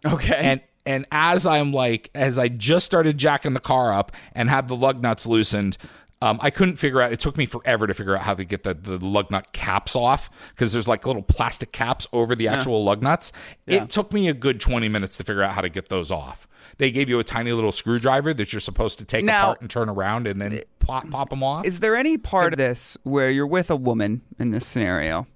[0.03, 0.35] Okay.
[0.35, 4.67] and and as I'm like as I just started jacking the car up and had
[4.67, 5.77] the lug nuts loosened
[6.21, 7.11] um, I couldn't figure out.
[7.11, 9.95] It took me forever to figure out how to get the, the lug nut caps
[9.95, 13.31] off because there's like little plastic caps over the actual lug nuts.
[13.67, 13.83] Yeah.
[13.83, 16.47] It took me a good 20 minutes to figure out how to get those off.
[16.77, 19.69] They gave you a tiny little screwdriver that you're supposed to take Now- apart and
[19.69, 21.65] turn around and then pop, pop them off.
[21.65, 25.27] Is there any part of this where you're with a woman in this scenario?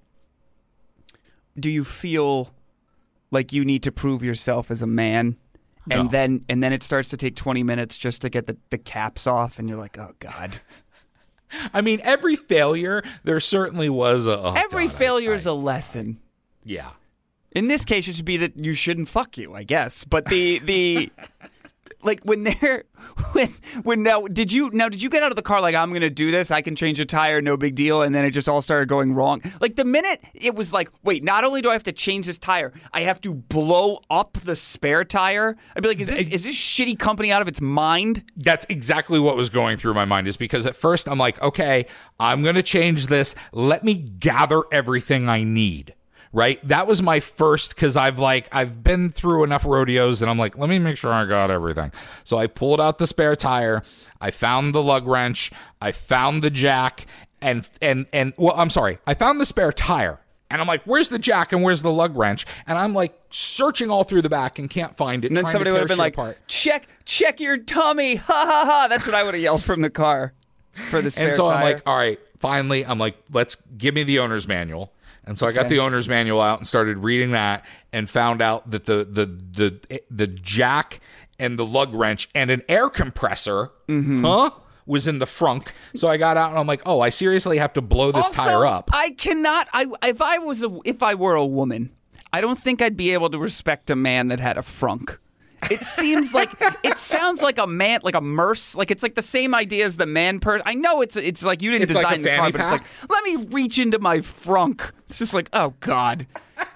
[1.58, 2.50] Do you feel
[3.30, 5.36] like you need to prove yourself as a man?
[5.90, 6.08] And No.
[6.10, 9.26] then and then it starts to take 20 minutes just to get the, the caps
[9.26, 10.60] off and you're like, "Oh god."
[11.74, 14.38] I mean, every failure, there certainly was a.
[14.38, 16.18] oh, Every God, I- failure is I- a lesson.
[16.64, 16.90] Yeah.
[17.50, 20.04] In this case, it should be that you shouldn't fuck you, I guess.
[20.04, 21.10] But the the
[22.04, 22.84] like when they're
[23.32, 25.92] when when now did you now did you get out of the car like I'm
[25.92, 26.50] gonna do this?
[26.50, 29.14] I can change a tire, no big deal, and then it just all started going
[29.14, 29.42] wrong.
[29.60, 32.38] Like the minute it was like, wait, not only do I have to change this
[32.38, 35.56] tire, I have to blow up the spare tire.
[35.76, 38.24] I'd be like, is this is this shitty company out of its mind?
[38.36, 41.86] That's exactly what was going through my mind is because at first I'm like, okay,
[42.20, 43.34] I'm to change this.
[43.52, 45.94] Let me gather everything I need.
[46.32, 46.66] Right?
[46.66, 50.56] That was my first cuz I've like I've been through enough rodeos and I'm like,
[50.56, 51.92] let me make sure I got everything.
[52.24, 53.82] So I pulled out the spare tire,
[54.20, 57.06] I found the lug wrench, I found the jack
[57.42, 58.98] and and and well, I'm sorry.
[59.06, 60.20] I found the spare tire.
[60.52, 62.44] And I'm like, where's the jack and where's the lug wrench?
[62.66, 65.28] And I'm like searching all through the back and can't find it.
[65.28, 66.38] And then trying to somebody would have been like, apart.
[66.46, 68.86] check check your tummy, ha ha ha.
[68.88, 70.34] That's what I would have yelled from the car
[70.90, 74.02] for the spare And so I'm like, all right, finally, I'm like, let's give me
[74.02, 74.92] the owner's manual.
[75.24, 78.70] And so I got the owner's manual out and started reading that and found out
[78.70, 81.00] that the the the the jack
[81.38, 84.24] and the lug wrench and an air compressor, Mm-hmm.
[84.24, 84.50] huh,
[84.84, 85.68] was in the frunk.
[85.94, 88.42] So I got out and I'm like, oh, I seriously have to blow this Also,
[88.42, 88.90] tire up.
[88.92, 89.68] I cannot.
[89.72, 91.92] I if I was a if I were a woman,
[92.32, 95.18] I don't think I'd be able to respect a man that had a frunk.
[95.70, 96.50] It seems like
[96.82, 99.96] it sounds like a man, like a merce, like it's like the same idea as
[99.96, 100.60] the man purse.
[100.64, 102.70] I know it's it's like you didn't It's like design the car, fanny but it's
[102.70, 104.90] like let me reach into my frunk.
[105.08, 106.26] It's just like oh god,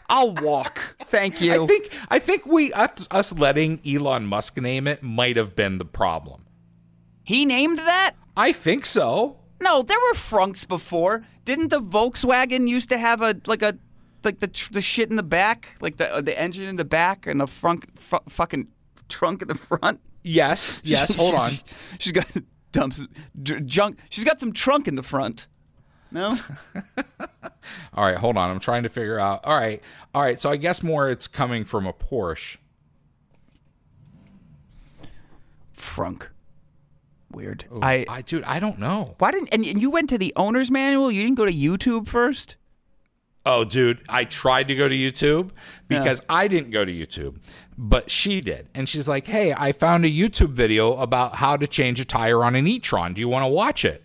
[0.09, 0.81] I'll walk.
[1.09, 1.65] Thank you.
[1.65, 5.85] I think I think we us letting Elon Musk name it might have been the
[5.85, 6.45] problem.
[7.25, 8.15] he named that.
[8.37, 9.39] I think so.
[9.61, 11.25] No, there were frunks before.
[11.45, 13.79] Didn't the Volkswagen used to have a like a
[14.23, 16.85] like the tr- the shit in the back, like the uh, the engine in the
[16.85, 18.69] back and the frunk fu- fucking
[19.09, 20.01] trunk in the front?
[20.23, 20.81] Yes.
[20.85, 21.15] Yes.
[21.15, 21.51] Hold on.
[21.99, 22.31] She's- got
[22.73, 23.01] dumps
[23.43, 23.99] junk.
[24.11, 25.47] She's got some trunk in the front.
[26.13, 26.37] No,
[27.95, 28.49] All right, hold on.
[28.51, 29.45] I'm trying to figure out.
[29.45, 29.83] All right,
[30.15, 30.39] all right.
[30.39, 32.59] So I guess more it's coming from a Porsche.
[35.77, 36.29] frunk.
[37.33, 37.65] Weird.
[37.71, 39.15] Oh, I I dude, I don't know.
[39.19, 41.11] why didn't and and you went to the owner's manual?
[41.11, 42.57] You didn't go to YouTube first?
[43.45, 45.51] Oh, dude, I tried to go to YouTube
[45.87, 47.37] because I didn't go to YouTube,
[47.79, 51.67] but she did, and she's like, "Hey, I found a YouTube video about how to
[51.67, 53.15] change a tire on an e-tron.
[53.15, 54.03] Do you want to watch it?"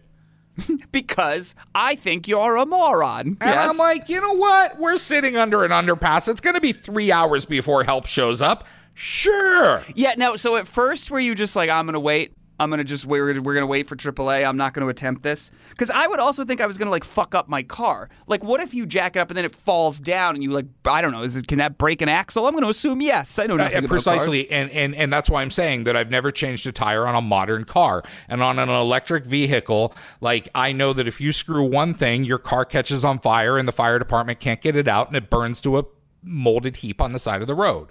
[0.92, 3.28] Because I think you're a moron.
[3.28, 3.70] And yes.
[3.70, 4.78] I'm like, you know what?
[4.78, 6.28] We're sitting under an underpass.
[6.28, 8.68] It's going to be three hours before help shows up.
[8.94, 9.82] Sure.
[9.96, 10.36] Yeah, no.
[10.36, 12.34] So at first, were you just like, I'm gonna wait?
[12.62, 13.20] I'm gonna just wait.
[13.22, 14.48] We're, we're gonna wait for AAA.
[14.48, 17.36] I'm not gonna attempt this because I would also think I was gonna like fuck
[17.36, 18.10] up my car.
[18.28, 20.66] Like, what if you jack it up and then it falls down and you like,
[20.86, 22.46] I don't know, is it can that break an axle?
[22.46, 23.40] I'm gonna assume yes.
[23.40, 26.10] I know nothing Uh, about precisely and, and and that's why i'm saying that i've
[26.12, 30.72] never changed a tire on a modern car and on an electric vehicle like i
[30.72, 33.98] know that if you screw one thing your car catches on fire and the fire
[34.00, 35.84] department can't get it out and it burns to a
[36.24, 37.90] molded heap on the side of the road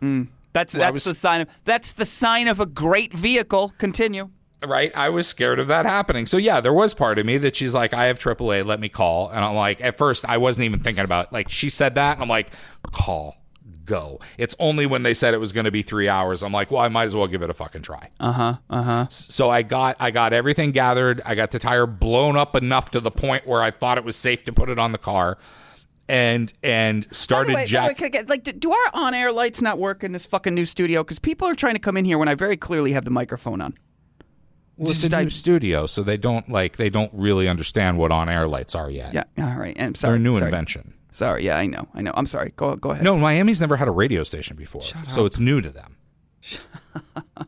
[0.00, 0.28] Cars.
[0.54, 3.74] That's I that's was- the sign of that's the sign of a great vehicle.
[3.76, 4.30] Continue.
[4.66, 7.54] right i was scared of that happening so yeah there was part of me that
[7.54, 10.64] she's like i have aaa let me call and i'm like at first i wasn't
[10.64, 12.48] even thinking about like she said that and i'm like
[12.90, 13.36] call
[13.84, 16.70] go it's only when they said it was going to be three hours i'm like
[16.70, 18.54] well i might as well give it a fucking try Uh huh.
[18.70, 19.06] Uh huh.
[19.10, 21.20] So I got I got everything gathered.
[21.26, 24.16] I got the tire blown up enough to the point where I thought it was
[24.16, 25.36] safe to put it on the car,
[26.08, 27.88] and and started Wait, jack.
[27.88, 30.54] wait, can I get, like, do- do our on-air lights not work in this fucking
[30.54, 31.02] new studio?
[31.02, 33.60] Because people are trying to come in here when I very clearly have the microphone
[33.60, 33.74] on.
[34.76, 37.96] well, it's just a I- new studio, so they don't like they don't really understand
[37.98, 39.14] what on air lights are yet.
[39.14, 39.24] Yeah.
[39.38, 39.76] All right.
[39.80, 40.46] I'm they're a new sorry.
[40.46, 40.94] invention.
[41.10, 41.44] Sorry.
[41.46, 41.86] Yeah, I know.
[41.94, 42.12] I know.
[42.14, 42.52] I'm sorry.
[42.56, 43.04] Go go ahead.
[43.04, 45.96] No, Miami's never had a radio station before, so it's new to them.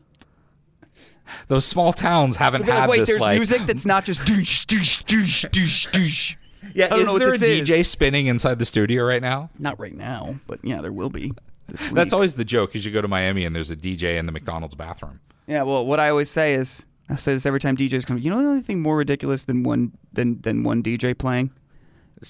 [1.47, 3.37] Those small towns haven't Be like, had wait, this there's like.
[3.37, 6.35] music that's not just douche, douche, douche, douche, douche.
[6.77, 7.89] Yeah, I don't is there a DJ is.
[7.89, 9.49] spinning inside the studio right now?
[9.57, 11.33] Not right now, but yeah, there will be.
[11.91, 12.75] That's always the joke.
[12.75, 15.19] Is you go to Miami and there's a DJ in the McDonald's bathroom.
[15.47, 18.19] Yeah, well, what I always say is I say this every time DJs come.
[18.19, 21.51] You know the only thing more ridiculous than one than than one DJ playing?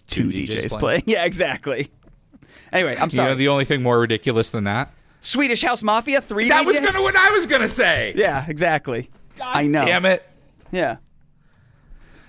[0.08, 1.04] Two, DJs, playing.
[1.08, 1.92] Yeah, exactly.
[2.72, 3.30] Anyway, I'm sorry.
[3.30, 4.94] You know the only thing more ridiculous than that?
[5.20, 6.50] Swedish House Mafia three.
[6.50, 8.14] That was gonna what I was gonna say.
[8.16, 9.10] Yeah, exactly.
[9.42, 9.84] I know.
[9.84, 10.28] Damn it.
[10.72, 10.98] Yeah.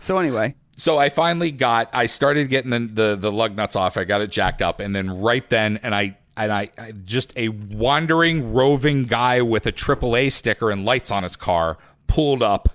[0.00, 1.90] So anyway, So I finally got.
[1.92, 3.96] I started getting the, the the lug nuts off.
[3.96, 7.36] I got it jacked up, and then right then, and I and I, I just
[7.36, 12.70] a wandering, roving guy with a AAA sticker and lights on his car pulled up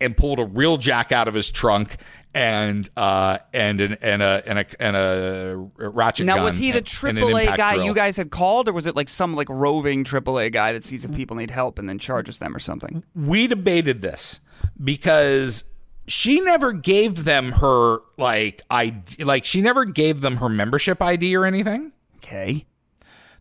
[0.00, 1.96] and pulled a real jack out of his trunk
[2.34, 6.78] and uh and an and a and a and a ratchet now was he the
[6.78, 7.86] and AAA guy drill.
[7.86, 11.04] you guys had called, or was it like some like roving AAA guy that sees
[11.04, 13.02] if people need help and then charges them or something?
[13.14, 14.40] we debated this
[14.82, 15.64] because
[16.06, 21.36] she never gave them her like ID, like she never gave them her membership ID
[21.36, 21.92] or anything.
[22.16, 22.66] Okay.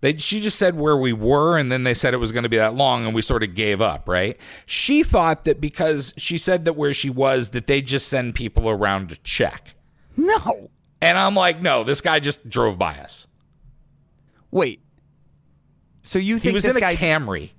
[0.01, 2.49] They, she just said where we were, and then they said it was going to
[2.49, 4.35] be that long, and we sort of gave up, right?
[4.65, 8.67] She thought that because she said that where she was, that they just send people
[8.67, 9.75] around to check.
[10.17, 10.71] No.
[11.03, 13.27] And I'm like, no, this guy just drove by us.
[14.49, 14.81] Wait.
[16.01, 16.95] So you think He was this in a guy?
[16.95, 17.51] Camry.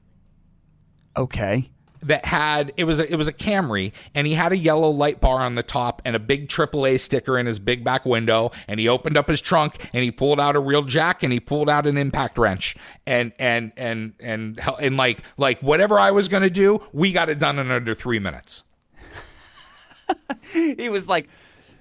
[1.17, 1.71] okay.
[2.03, 5.21] That had it was a, it was a Camry and he had a yellow light
[5.21, 8.81] bar on the top and a big AAA sticker in his big back window and
[8.81, 11.71] he opened up his trunk and he pulled out a real jack and he pulled
[11.71, 16.29] out an impact wrench and and and and and, and like like whatever I was
[16.29, 18.65] going to do we got it done in under 3 minutes.
[20.53, 21.29] He was like,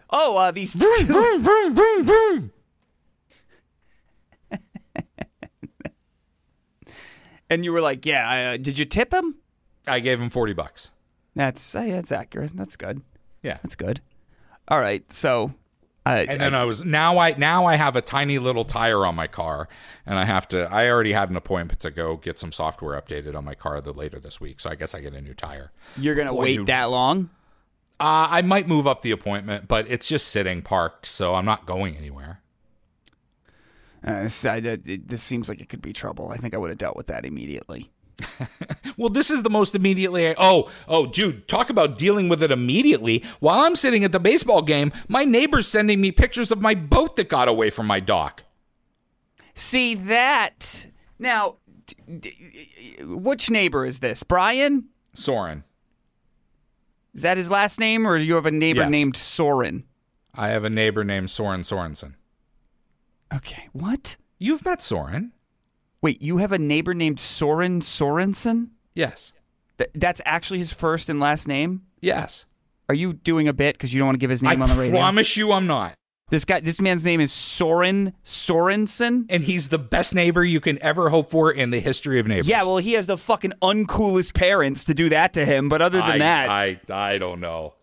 [0.09, 0.79] "Oh, uh, these two."
[7.49, 9.35] and you were like, "Yeah, uh, did you tip him?"
[9.87, 10.91] I gave him 40 bucks.
[11.35, 12.51] That's uh, yeah, that's accurate.
[12.55, 13.01] That's good.
[13.41, 13.57] Yeah.
[13.63, 14.01] That's good.
[14.67, 15.53] All right, so.
[16.05, 19.13] Uh, And then I was now I now I have a tiny little tire on
[19.13, 19.69] my car
[20.05, 23.35] and I have to I already had an appointment to go get some software updated
[23.35, 25.71] on my car the later this week so I guess I get a new tire.
[25.97, 27.29] you're gonna Boy, wait you- that long?
[27.99, 31.67] Uh, I might move up the appointment, but it's just sitting parked, so I'm not
[31.67, 32.41] going anywhere.
[34.03, 36.29] Uh, this, I, this seems like it could be trouble.
[36.29, 37.91] I think I would have dealt with that immediately.
[38.97, 40.35] Well, this is the most immediately.
[40.37, 43.23] oh, oh, dude, talk about dealing with it immediately.
[43.39, 47.15] While I'm sitting at the baseball game, my neighbor's sending me pictures of my boat
[47.15, 48.43] that got away from my dock.
[49.55, 51.55] See that now?
[51.87, 54.21] d- d- Which neighbor is this?
[54.23, 54.89] Brian?
[55.15, 55.63] Soren,
[57.15, 58.89] Is that his last name, or do you have a neighbor Yes.
[58.91, 59.85] named Soren?
[60.35, 62.15] I have a neighbor named Soren Sorensen.
[63.33, 64.17] Okay, what?
[64.37, 65.31] You've met Soren?
[66.01, 68.69] Wait, you have a neighbor named Soren Sorensen?
[68.93, 69.33] Yes.
[69.77, 71.83] Th- that's actually his first and last name?
[72.01, 72.45] Yes.
[72.89, 74.69] Are you doing a bit because you don't want to give his name I on
[74.69, 74.97] the radio?
[74.97, 75.93] I promise you I'm not.
[76.31, 79.25] This guy, this man's name is Soren Sorensen.
[79.29, 82.47] And he's the best neighbor you can ever hope for in the history of neighbors.
[82.47, 85.67] Yeah, well, he has the fucking uncoolest parents to do that to him.
[85.67, 87.75] But other than I, that, I, I don't know.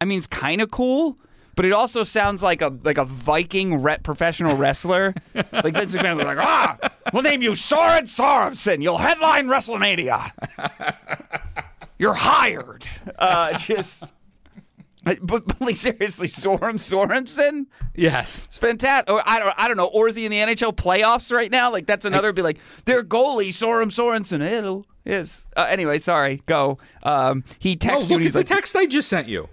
[0.00, 1.18] I mean, it's kind of cool,
[1.60, 5.12] but it also sounds like a like a Viking re- professional wrestler.
[5.34, 6.78] like Vince McMahon was like, ah,
[7.12, 8.82] we'll name you Soren Sorensen.
[8.82, 10.32] You'll headline WrestleMania.
[11.98, 12.86] You're hired.
[13.18, 14.04] Uh, just,
[15.04, 17.66] but, but like seriously, Soren Sorensen.
[17.94, 18.46] Yes.
[18.46, 19.12] It's fantastic.
[19.12, 19.88] Or I don't, I don't know.
[19.88, 21.70] Or is he in the NHL playoffs right now?
[21.70, 22.32] Like that's another.
[22.32, 24.38] be like their goalie Soren Sorensen.
[24.40, 24.86] Hello.
[25.04, 25.46] Yes.
[25.54, 26.42] Uh, anyway, sorry.
[26.46, 26.78] Go.
[27.02, 28.08] Um, he Oh, texted you.
[28.08, 29.50] look at He's the like, text I just sent you.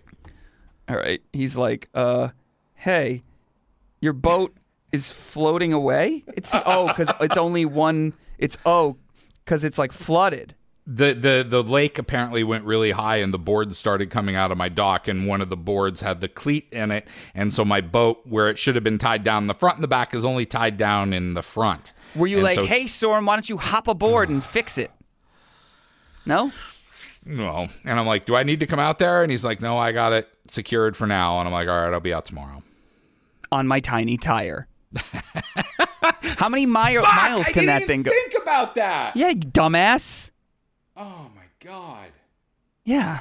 [0.90, 1.22] All right.
[1.34, 2.30] He's like, uh,
[2.76, 3.24] hey,
[4.02, 4.56] your boat
[4.92, 6.24] is floating away.
[6.36, 8.14] It's oh, because it's only one.
[8.38, 8.98] It's oh,
[9.44, 10.56] because it's like flooded.
[10.86, 14.58] the the the lake apparently went really high and the boards started coming out of
[14.58, 17.82] my dock and one of the boards had the cleat in it and so my
[17.82, 20.24] boat where it should have been tied down in the front and the back is
[20.24, 23.50] only tied down in the front Were you And like, so- hey, Soren, why don't
[23.50, 24.92] you hop aboard and fix it?
[26.26, 26.54] No.
[27.28, 29.78] No and i'm like do i need to come out there and he's like no
[29.78, 32.64] i got it secured for now and i'm like all right i'll be out tomorrow
[33.52, 34.68] On my tiny tire.
[36.38, 38.12] How many mi- miles can that thing go?
[38.12, 40.32] think about that Yeah, you dumbass.
[40.96, 42.08] oh my god
[42.86, 43.20] Yeah.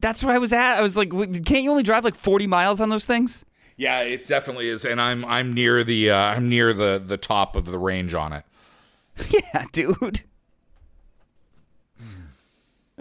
[0.00, 0.78] That's where I was at.
[0.78, 3.44] I was like, can't you only drive like 40 miles on those things?
[3.78, 7.56] yeah it definitely is and i'm i'm near the uh, i'm near the the top
[7.56, 8.44] of the range on it
[9.30, 10.20] Yeah, dude.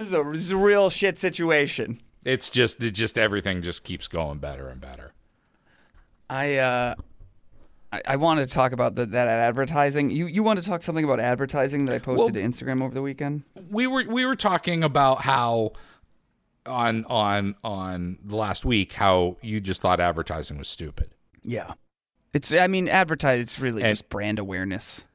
[0.02, 2.02] This is a, this is a real shit situation.
[2.26, 5.14] it's just it just everything just keeps going better and better
[6.28, 6.96] I uh
[7.94, 10.10] I, I wanted to talk about the, that advertising.
[10.10, 13.02] You you want to talk something about advertising that I posted to Instagram over the
[13.04, 13.44] weekend?
[13.70, 15.74] we were we were talking about how
[16.66, 21.12] on on on the last week how you just thought advertising was stupid.
[21.44, 21.74] Yeah.
[22.34, 25.06] It's I mean advertise it's really And- just brand awareness.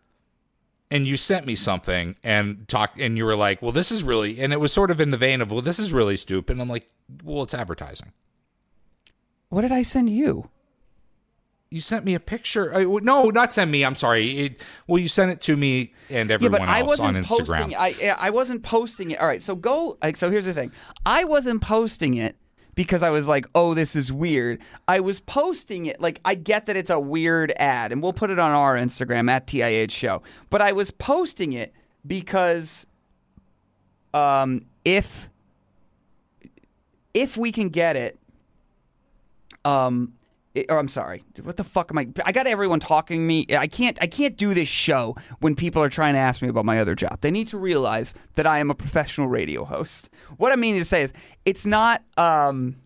[0.90, 4.40] And you sent me something and talk and you were like, "Well, this is really,"
[4.40, 6.62] and it was sort of in the vein of, "Well, this is really stupid." And
[6.62, 6.88] I'm like,
[7.24, 8.12] "Well, it's advertising."
[9.48, 10.50] What did I send you?
[11.70, 12.72] You sent me a picture.
[12.72, 13.84] Uh, no, not send me.
[13.84, 14.38] I'm sorry.
[14.38, 17.24] It, well, you sent it to me and everyone yeah, but I else wasn't on
[17.24, 17.74] Instagram.
[17.74, 17.76] posting.
[17.76, 19.20] I I wasn't posting it.
[19.20, 19.98] All right, so go.
[20.02, 20.72] Like, so here's the thing.
[21.04, 22.36] I wasn't posting it
[22.76, 24.60] because I was like, oh, this is weird.
[24.86, 28.30] I was posting it like I get that it's a weird ad, and we'll put
[28.30, 30.22] it on our Instagram at TIH Show.
[30.50, 31.72] But I was posting it
[32.06, 32.86] because,
[34.14, 35.28] um, if
[37.14, 38.18] if we can get it,
[39.64, 40.12] um,
[40.56, 42.08] it- or I'm sorry, what the fuck am I?
[42.24, 43.46] I got everyone talking me.
[43.50, 43.96] I can't.
[44.00, 46.94] I can't do this show when people are trying to ask me about my other
[46.94, 47.20] job.
[47.20, 50.10] They need to realize that I am a professional radio host.
[50.38, 51.12] What I mean to say is,
[51.44, 52.76] it's not um,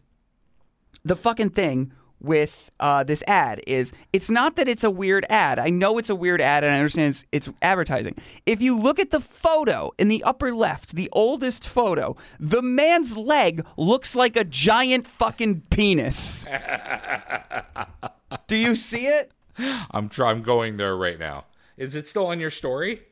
[1.04, 5.58] the fucking thing with uh, this ad is it's not that it's a weird ad.
[5.58, 8.16] I know it's a weird ad and I understand it's, it's advertising.
[8.46, 13.16] If you look at the photo in the upper left, the oldest photo, the man's
[13.16, 16.46] leg looks like a giant fucking penis.
[18.46, 19.32] Do you see it?
[19.90, 21.46] I'm try- I'm going there right now.
[21.76, 23.02] Is it still on your story?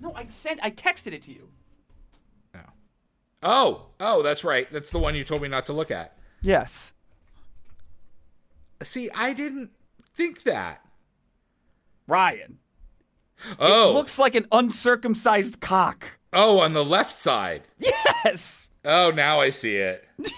[0.00, 1.48] No, I sent I texted it to you.
[3.42, 4.70] Oh, oh, that's right.
[4.70, 6.16] That's the one you told me not to look at.
[6.40, 6.92] Yes.
[8.84, 9.70] See, I didn't
[10.16, 10.84] think that.
[12.06, 12.58] Ryan.
[13.58, 16.04] Oh, It looks like an uncircumcised cock.
[16.32, 17.62] oh, on the left side.
[17.78, 18.70] Yes.
[18.84, 20.06] Oh, now I see it.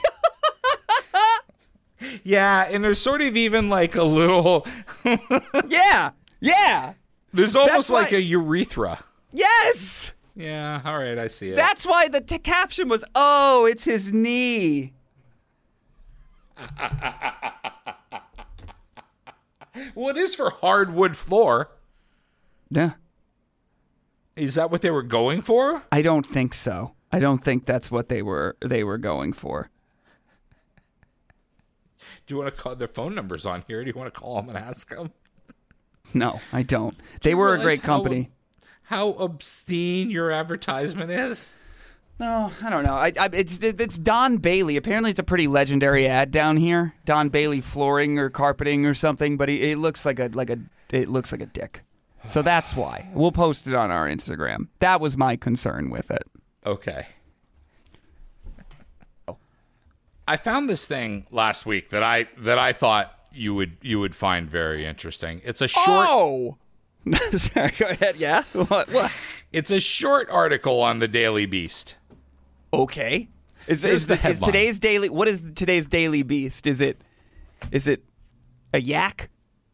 [2.24, 4.66] yeah, and there's sort of even like a little.
[5.68, 6.10] Yeah.
[6.40, 6.94] Yeah.
[7.32, 9.02] There's almost like a urethra.
[9.32, 10.12] Yes.
[10.36, 11.56] Yeah, all right, I see it.
[11.56, 14.92] That's why the t- caption was, "Oh, it's his knee."
[19.94, 21.70] well, it is for hardwood floor.
[22.70, 22.92] Yeah.
[24.36, 25.84] Is that what they were going for?
[25.92, 26.94] I don't think so.
[27.12, 29.70] I don't think that's what they were they were going for.
[32.26, 33.82] Do you want to call their phone numbers on here?
[33.84, 35.12] Do you want to call them and ask them?
[36.12, 36.96] No, I don't.
[37.22, 38.30] They were a great how- company.
[38.88, 41.56] How obscene your advertisement is?
[42.20, 42.94] No, I don't know.
[42.94, 44.76] I, I, it's it's Don Bailey.
[44.76, 46.94] Apparently, it's a pretty legendary ad down here.
[47.04, 49.36] Don Bailey flooring or carpeting or something.
[49.36, 50.58] But he, it looks like a like a
[50.92, 51.82] it looks like a dick.
[52.28, 54.68] So that's why we'll post it on our Instagram.
[54.78, 56.22] That was my concern with it.
[56.64, 57.06] Okay.
[60.26, 64.14] I found this thing last week that I that I thought you would you would
[64.14, 65.42] find very interesting.
[65.44, 66.56] It's a short Oh,
[67.36, 67.72] sorry.
[67.76, 68.16] Go ahead.
[68.16, 68.44] Yeah.
[68.52, 68.90] What?
[68.90, 69.12] What?
[69.52, 71.96] it's a short article on the Daily Beast.
[72.82, 73.28] Okay.
[73.66, 75.08] Is, is, the the, is today's daily?
[75.08, 76.66] What is today's daily beast?
[76.66, 77.00] Is it?
[77.70, 78.04] Is it
[78.72, 79.30] a yak?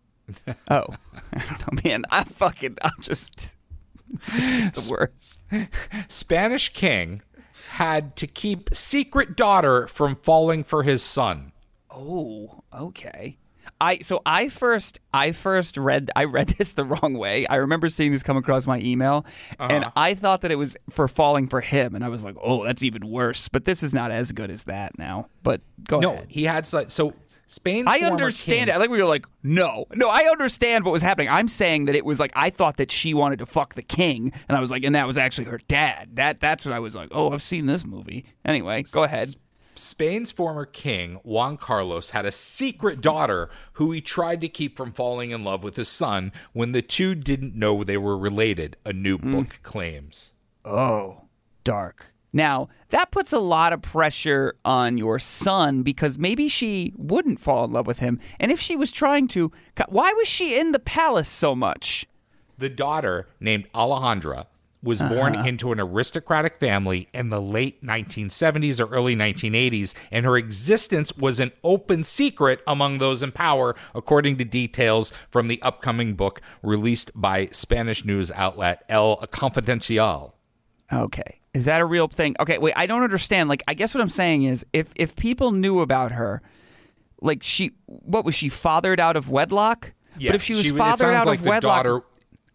[0.71, 0.87] oh,
[1.33, 2.05] I don't know, man.
[2.11, 2.79] I'm fucking.
[2.83, 3.55] I'm just
[4.09, 5.39] the worst.
[6.09, 7.23] Spanish king
[7.73, 11.53] had to keep secret daughter from falling for his son.
[11.91, 13.39] Oh, okay.
[13.81, 17.47] I so I first I first read I read this the wrong way.
[17.47, 19.25] I remember seeing this come across my email,
[19.59, 19.93] and uh-huh.
[19.97, 22.83] I thought that it was for falling for him, and I was like, oh, that's
[22.83, 23.49] even worse.
[23.49, 25.29] But this is not as good as that now.
[25.43, 26.03] But go ahead.
[26.03, 26.27] No, ahead.
[26.31, 27.15] he had so, so
[27.47, 28.73] Spain's I understand king- it.
[28.73, 30.09] I like we you're like, no, no.
[30.09, 31.29] I understand what was happening.
[31.29, 34.33] I'm saying that it was like I thought that she wanted to fuck the king,
[34.49, 36.11] and I was like, and that was actually her dad.
[36.15, 37.09] That that's what I was like.
[37.13, 38.27] Oh, I've seen this movie.
[38.45, 39.35] Anyway, go ahead.
[39.75, 44.93] Spain's former king, Juan Carlos, had a secret daughter who he tried to keep from
[44.93, 48.93] falling in love with his son when the two didn't know they were related, a
[48.93, 49.33] new hmm.
[49.33, 50.31] book claims.
[50.65, 51.23] Oh,
[51.65, 52.13] dark.
[52.33, 57.65] Now, that puts a lot of pressure on your son because maybe she wouldn't fall
[57.65, 58.21] in love with him.
[58.39, 59.51] And if she was trying to,
[59.89, 62.07] why was she in the palace so much?
[62.59, 64.47] The daughter, named Alejandra,
[64.83, 65.49] was born uh-huh.
[65.49, 71.39] into an aristocratic family in the late 1970s or early 1980s, and her existence was
[71.39, 77.11] an open secret among those in power, according to details from the upcoming book released
[77.15, 80.33] by Spanish news outlet El Confidencial.
[80.93, 81.41] Okay.
[81.53, 82.37] Is that a real thing?
[82.39, 83.49] Okay, wait, I don't understand.
[83.49, 86.43] Like I guess what I'm saying is if if people knew about her,
[87.21, 89.93] like she what was she fathered out of wedlock?
[90.29, 92.03] but if she was it fathered out like of the wedlock daughter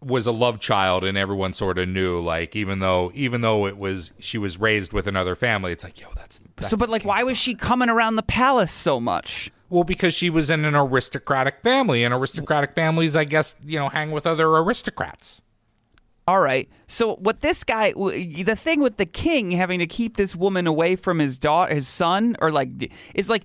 [0.00, 2.20] was a love child, and everyone sort of knew.
[2.20, 6.00] Like, even though, even though it was she was raised with another family, it's like,
[6.00, 9.50] yo, that's, that's So but like why was she coming around the palace so much?
[9.68, 13.88] Well, because she was in an aristocratic family, and aristocratic families, I guess, you know,
[13.88, 15.42] hang with other aristocrats.
[16.28, 16.68] All right.
[16.88, 20.96] So what this guy, the thing with the king having to keep this woman away
[20.96, 23.44] from his daughter, his son, or like, is like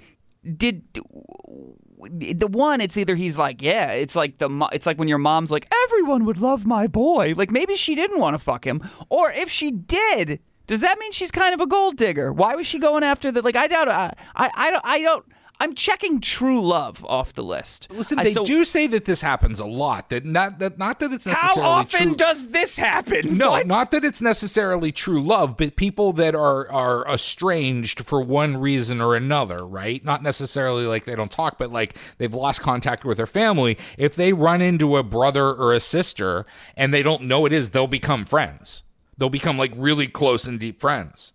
[0.58, 5.20] did the one it's either he's like yeah it's like the it's like when your
[5.20, 7.34] mom's like everyone would love my boy.
[7.36, 8.82] Like maybe she didn't want to fuck him.
[9.10, 12.32] Or if she did does that mean she's kind of a gold digger?
[12.32, 15.26] Why was she going after the like i doubt i i, I don't i don't
[15.62, 19.22] i'm checking true love off the list Listen, I- they so do say that this
[19.22, 20.10] happens a lot.
[20.10, 22.16] That not that not that it's how often true.
[22.16, 23.68] does this happen no, What?
[23.68, 29.00] not that it's necessarily true love, but people that are are estranged for one reason
[29.02, 30.04] or another, right?
[30.04, 33.78] Not necessarily like they don't talk, but like they've lost contact with their family.
[33.98, 36.46] If they run into a brother or a sister
[36.76, 38.84] and they don't know it is, they'll become friends.
[39.18, 41.34] They'll become like really close and deep friends.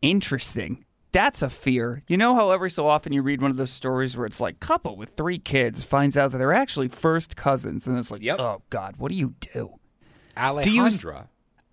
[0.00, 0.84] Interesting.
[1.12, 2.02] That's a fear.
[2.08, 4.60] You know how every so often you read one of those stories where it's like
[4.60, 8.40] couple with three kids finds out that they're actually first cousins, and it's like, Yep.
[8.40, 9.74] oh God, what do you do?
[10.36, 11.12] Alejandra.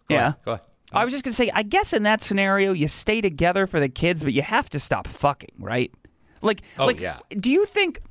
[0.10, 0.34] Go Yeah.
[0.44, 0.64] go ahead.
[0.92, 3.90] I was just gonna say, I guess in that scenario, you stay together for the
[3.90, 5.92] kids, but you have to stop fucking, right?
[6.42, 7.20] Like, Oh, like, yeah.
[7.30, 8.02] do you think?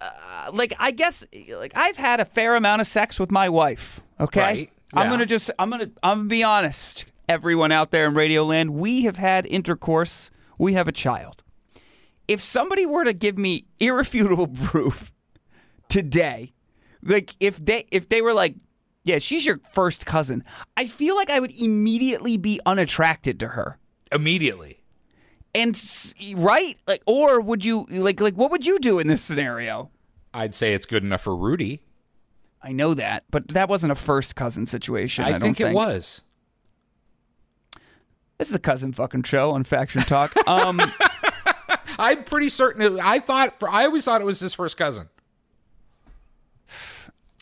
[0.00, 1.24] Uh, like, I guess,
[1.56, 4.00] like, I've had a fair amount of sex with my wife.
[4.20, 7.06] Okay, Right, I'm gonna just, I'm gonna, I'm gonna be honest.
[7.28, 10.30] Everyone out there in Radio Land, we have had intercourse.
[10.58, 11.42] We have a child.
[12.28, 15.12] If somebody were to give me irrefutable proof
[15.88, 16.52] today
[17.02, 18.54] like if they if they were like
[19.04, 20.42] yeah she's your first cousin
[20.76, 23.78] i feel like i would immediately be unattracted to her
[24.10, 24.82] Immediately.
[25.54, 25.80] and
[26.36, 29.90] right like or would you like like what would you do in this scenario
[30.34, 31.82] I'd say it's good enough for Rudy.
[32.62, 35.72] i know that but that wasn't a first cousin situation i, I, don't think, it
[35.72, 36.22] was.
[38.42, 40.80] This is the cousin fucking show on faction talk um
[41.98, 42.82] I'm pretty certain.
[42.82, 43.60] It, I thought.
[43.60, 45.08] For, I always thought it was his first cousin.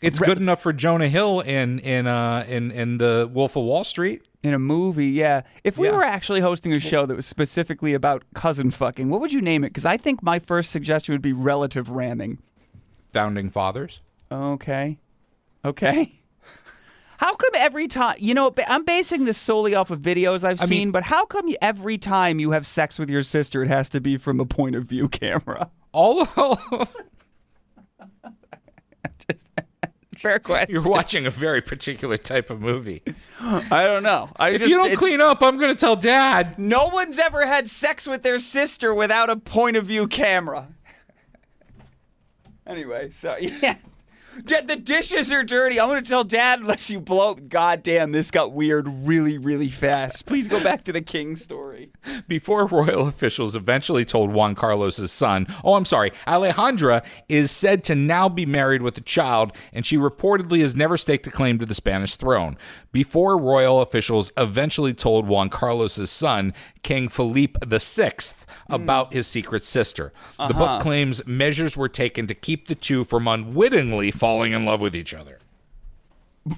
[0.03, 3.83] It's good enough for Jonah Hill in in uh in in the Wolf of Wall
[3.83, 4.23] Street.
[4.43, 5.93] in a movie yeah if we Yeah.
[5.95, 9.63] were actually hosting a show that was specifically about cousin fucking what would you name
[9.63, 12.37] it because i think my first suggestion would be relative ramming
[13.13, 14.01] Founding Fathers.
[14.31, 14.97] Okay.
[15.65, 16.20] Okay.
[17.21, 20.65] How come every time, you know, I'm basing this solely off of videos I've I
[20.65, 23.89] seen, mean- but how come every time you have sex with your sister, it has
[23.89, 25.69] to be from a point of view camera?
[25.91, 26.35] All of
[29.29, 29.45] Just,
[30.17, 30.71] Fair question.
[30.73, 33.03] you're watching a very particular type of movie.
[33.39, 34.29] I don't know.
[34.37, 36.57] I If just, you don't clean up, I'm going to tell Dad.
[36.57, 40.69] No one's ever had sex with their sister without a point of view camera.
[42.65, 43.75] Anyway, so yeah.
[44.45, 45.79] Dad, the dishes are dirty.
[45.79, 47.35] I'm going to tell Dad unless you blow.
[47.35, 50.25] God damn, this got weird really, really fast.
[50.25, 51.91] Please go back to the king story.
[52.27, 57.95] Before royal officials eventually told Juan Carlos's son, oh, I'm sorry, Alejandra is said to
[57.95, 61.65] now be married with a child, and she reportedly has never staked a claim to
[61.65, 62.57] the Spanish throne.
[62.91, 66.53] Before royal officials eventually told Juan Carlos's son,
[66.83, 68.11] King Felipe VI,
[68.67, 68.73] hmm.
[68.73, 70.13] about his secret sister.
[70.37, 70.79] The book uh-huh.
[70.79, 75.15] claims measures were taken to keep the two from unwittingly falling in love with each
[75.15, 75.39] other.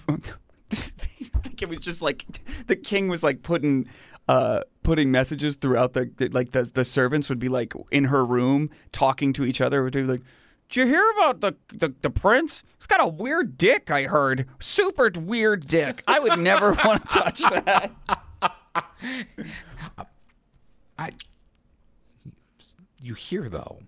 [1.61, 2.25] it was just like
[2.67, 3.87] the king was like putting
[4.27, 8.69] uh putting messages throughout the like the the servants would be like in her room
[8.91, 10.19] talking to each other would be like
[10.69, 12.63] did you hear about the, the the prince?
[12.79, 14.45] He's got a weird dick, I heard.
[14.59, 16.03] Super weird dick.
[16.05, 17.91] I would never want to touch that.
[20.97, 21.11] I.
[22.99, 23.83] You hear though.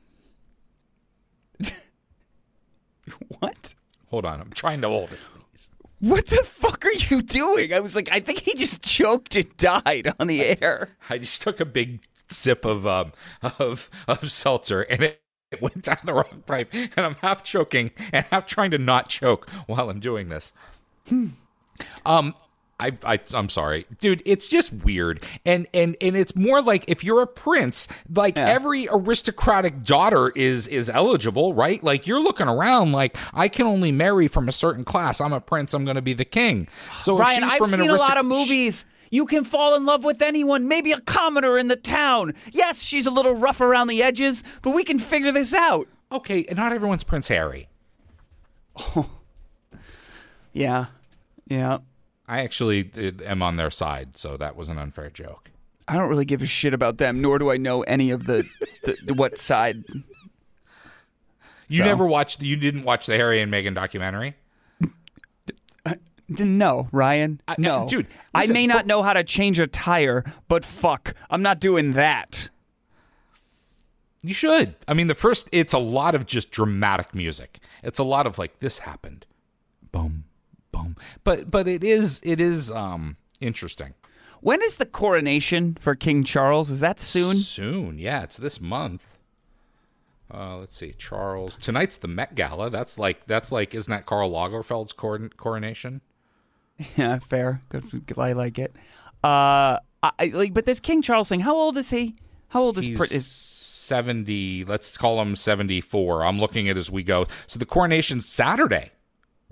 [3.40, 3.74] What?
[4.10, 5.30] Hold on, I'm trying to hold this.
[6.00, 7.74] What the fuck are you doing?
[7.74, 10.90] I was like, I think he just choked and died on the air.
[11.10, 15.84] I just took a big sip of um of of seltzer and it, it went
[15.84, 19.90] down the wrong pipe and I'm half choking and half trying to not choke while
[19.90, 20.54] I'm doing this.
[21.08, 21.28] Hmm.
[22.06, 22.36] Um
[22.78, 24.22] I, I I'm sorry, dude.
[24.26, 28.48] It's just weird, and and and it's more like if you're a prince, like Yeah.
[28.50, 31.82] every aristocratic daughter is is eligible, right?
[31.82, 35.22] Like you're looking around, like I can only marry from a certain class.
[35.22, 35.74] I'm a prince.
[35.74, 36.68] I'm going to be the king.
[37.00, 38.86] So if Ryan, she's I've from an seen a lot of aristoc- movies.
[39.10, 42.34] You can fall in love with anyone, maybe a commoner in the town.
[42.52, 45.88] Yes, she's a little rough around the edges, but we can figure this out.
[46.12, 47.70] Okay, and not everyone's Prince Harry.
[48.76, 49.10] Oh,
[50.54, 50.88] Yeah.
[51.48, 51.78] Yeah.
[52.28, 52.90] I actually
[53.26, 55.52] am on their side, so that was an unfair joke.
[55.88, 58.48] I don't really give a shit about them, nor do I know any of the,
[58.84, 59.84] the, the what side.
[61.68, 61.86] You So?
[61.86, 64.36] never watched, you didn't watch the Harry and Meghan documentary?
[66.28, 67.40] No, Ryan.
[67.60, 71.44] No, dude, I may not for- know how to change a tire, but fuck, I'm
[71.44, 72.50] not doing that.
[74.24, 74.76] You should.
[74.88, 77.60] I mean, the first, it's a lot of just dramatic music.
[77.84, 79.28] It's a lot of like, this happened.
[79.92, 80.24] Boom,
[81.24, 83.94] But, but it is, it is, um, interesting.
[84.42, 86.70] When is the coronation for King Charles?
[86.70, 87.38] Is that soon?
[87.38, 89.16] Soon, yeah, it's this month.
[90.32, 91.58] Uh, let's see, Charles.
[91.58, 92.70] Tonight's the Met Gala.
[92.70, 96.02] That's like that's like isn't that Karl Lagerfeld's coron- coronation?
[96.98, 97.62] Yeah, fair.
[97.70, 97.86] Good.
[98.18, 98.76] I like it.
[99.24, 101.40] Uh, I, like, but this King Charles thing.
[101.40, 102.18] How old is he?
[102.50, 102.86] How old is?
[102.86, 104.66] He's is seventy.
[104.66, 106.26] Let's call him seventy-four.
[106.26, 107.28] I'm looking at as we go.
[107.48, 108.92] So the coronation's Saturday.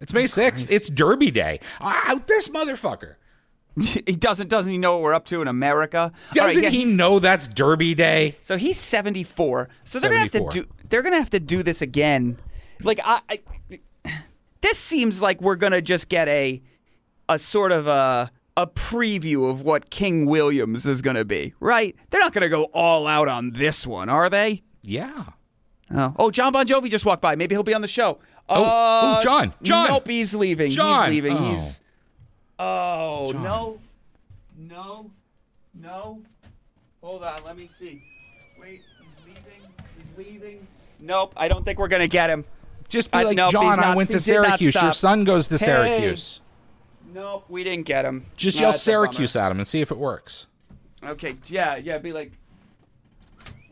[0.04, 0.70] It's May sixth.
[0.70, 1.62] It's Derby Day.
[1.80, 3.16] Out this motherfucker.
[3.80, 6.12] he doesn't doesn't he know what we're up to in America?
[6.34, 8.36] Doesn't yeah, he know that's Derby Day?
[8.44, 9.70] So he's 74.
[9.86, 10.68] So they're gonna have to do.
[10.90, 12.38] They're gonna have to do this again.
[12.84, 13.40] Like I, I
[14.60, 16.62] this seems like we're gonna just get a
[17.30, 21.96] a sort of a a preview of what King Williams is gonna be, right?
[22.10, 24.64] They're not gonna go all out on this one, are they?
[24.82, 25.24] Yeah.
[25.96, 27.36] Oh, oh Jon Bon Jovi just walked by.
[27.36, 28.20] Maybe he'll be on the show.
[28.50, 29.88] Oh, Uh, oh, Jon, Jon.
[29.90, 30.72] Nope, he's leaving.
[30.72, 31.06] Jon.
[31.12, 31.38] He's leaving.
[31.38, 31.54] Oh.
[31.54, 31.80] He's.
[32.60, 33.80] Oh no,
[34.58, 35.10] no,
[35.74, 36.22] no.
[37.02, 38.02] Hold on, let me see.
[38.62, 39.70] Wait, he's leaving.
[39.98, 40.68] He's leaving.
[41.00, 42.46] Nope, I don't think we're gonna get him.
[42.90, 44.76] Just be Uh, like, nope, Jon, I went to Syracuse.
[44.76, 45.66] Your son goes to Hey.
[45.66, 46.42] Syracuse.
[47.14, 48.26] Nope, we didn't get him.
[48.38, 48.74] Just yell.
[48.74, 50.48] Syracuse at him and see if it works.
[51.04, 52.32] Okay, yeah, yeah, be like.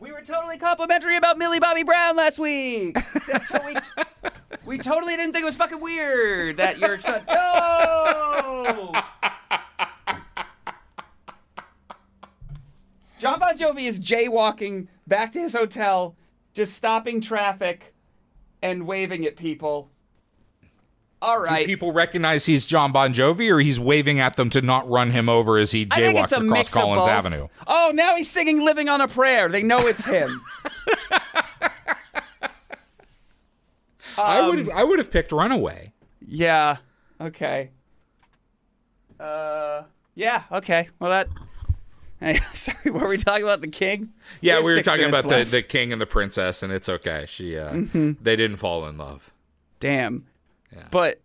[0.00, 2.96] We were totally complimentary about Millie Bobby Brown last week.
[4.52, 7.22] That's how we, we totally didn't think it was fucking weird that you're son.
[7.28, 8.92] No!
[13.18, 16.16] Jon Bon Jovi is jaywalking back to his hotel,
[16.54, 17.94] just stopping traffic
[18.62, 19.90] and waving at people.
[21.22, 21.60] All right.
[21.60, 25.12] Do people recognize he's Jon Bon Jovi, or he's waving at them to not run
[25.12, 27.06] him over as he I think it's jaywalks across Collins.
[27.06, 27.46] Avenue?
[27.68, 30.40] Oh, now he's singing "Living on a Prayer." They know it's him.
[34.18, 35.92] I Um, would I would have picked Runaway.
[36.26, 36.76] Yeah.
[37.20, 37.70] Okay.
[39.18, 39.82] Uh.
[40.14, 40.44] Yeah.
[40.52, 40.88] Okay.
[40.98, 41.28] Well, that.
[42.20, 42.92] Hey, sorry.
[42.92, 44.12] Were we talking about the king?
[44.40, 47.24] Yeah, There's we were talking about the, the king and the princess, and it's okay.
[47.26, 48.12] She uh, Mm-hmm.
[48.22, 49.32] they didn't fall in love.
[49.80, 50.26] Damn.
[50.72, 50.86] Yeah.
[50.92, 51.20] But.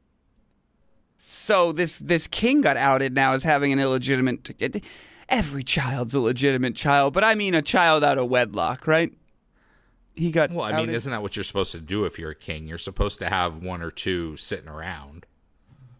[1.17, 4.49] So this this king got outed now as having an illegitimate.
[5.29, 9.11] Every child's a legitimate child, but I mean a child out of wedlock, right?
[10.17, 10.51] He got.
[10.51, 12.67] Well, I mean, isn't that what you're supposed to do if you're a king?
[12.67, 15.25] You're supposed to have one or two sitting around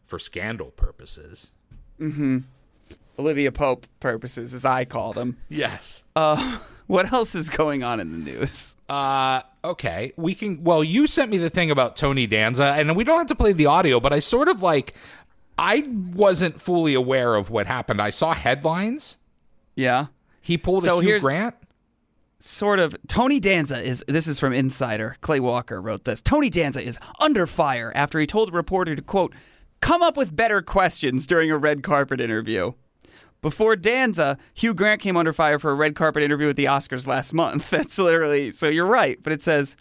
[0.05, 1.51] for scandal purposes.
[3.19, 5.37] Olivia Pope purposes, as I call them.
[5.49, 6.03] Yes.
[6.15, 8.75] Uh, what else is going on in the news?
[8.89, 10.13] Uh, okay.
[10.17, 10.63] We can.
[10.63, 13.53] Well, you sent me the thing about Tony Danza, and we don't have to play
[13.53, 14.93] the audio, but I sort of like.
[15.59, 17.99] I wasn't fully aware of what happened.
[17.99, 19.17] I saw headlines.
[19.73, 20.07] Yeah.
[20.39, 21.55] He pulled So a Hugh Grant.
[22.39, 25.15] Sort of Tony Danza is this is from Insider.
[25.21, 26.21] Clay Walker wrote this.
[26.21, 29.33] Tony Danza is under fire after he told a reporter to quote
[29.81, 32.73] come up with better questions during a red carpet interview.
[33.41, 37.05] Before Danza, Hugh Grant came under fire for a red carpet interview at the Oscars
[37.05, 37.69] last month.
[37.71, 39.75] That's literally so you're right, but it says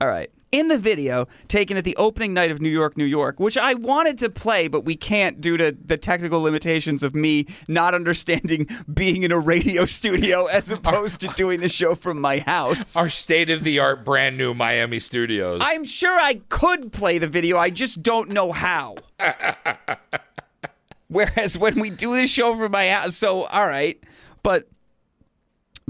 [0.00, 0.30] all right.
[0.54, 3.74] In the video taken at the opening night of New York, New York, which I
[3.74, 8.68] wanted to play, but we can't due to the technical limitations of me not understanding
[8.94, 12.94] being in a radio studio as opposed to doing the show from my house.
[12.94, 15.60] Our state of the art, brand new Miami studios.
[15.60, 18.94] I'm sure I could play the video, I just don't know how.
[21.08, 24.00] Whereas when we do the show from my house, so all right,
[24.44, 24.68] but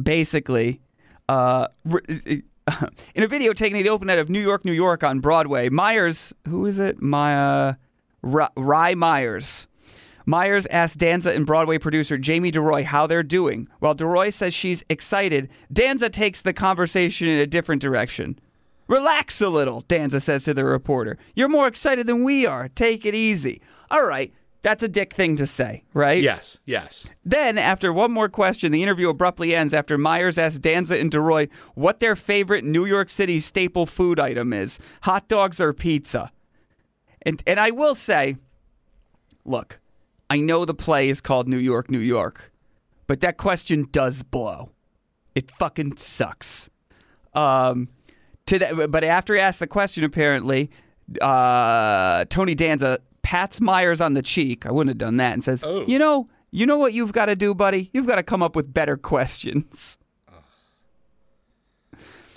[0.03, 0.81] basically,
[1.29, 1.69] uh,
[3.15, 5.69] in a video taken at the open night of New York, New York on Broadway,
[5.69, 7.01] Myers, who is it?
[7.03, 7.75] Maya
[8.23, 9.67] Rye Myers.
[10.27, 13.69] Myers asked Danza and Broadway producer Jamie DeRoy how they're doing.
[13.81, 18.39] While DeRoy says she's excited, Danza takes the conversation in a different direction.
[18.89, 21.19] Relax a little, Danza says to the reporter.
[21.35, 22.69] You're more excited than we are.
[22.69, 23.61] Take it easy.
[23.91, 24.33] All right,
[24.65, 26.23] that's a dick thing to say, right?
[26.23, 27.07] yes, yes.
[27.23, 31.51] Then, after one more question, the interview abruptly ends after Myers asks Danza and DeRoy
[31.75, 36.33] what their favorite New York City staple food item is hot dogs or pizza.
[37.21, 38.39] And, and I will say,
[39.45, 39.81] look,
[40.31, 42.51] I know the play is called New York, New York,
[43.07, 44.71] but that question does blow.
[45.35, 46.71] It fucking sucks.
[47.35, 47.89] Um,
[48.47, 50.71] to that, but after he asked the question, apparently,
[51.21, 54.67] uh, Tony Danza pats Myers on the cheek.
[54.67, 55.85] I wouldn't have done that, and says, Oh.
[55.87, 57.91] "You know, you know what you've got to do, buddy.
[57.93, 59.99] You've got to come up with better questions."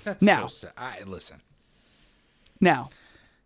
[0.04, 0.70] That's Now- so.
[0.78, 1.42] I, listen.
[2.62, 2.90] Now,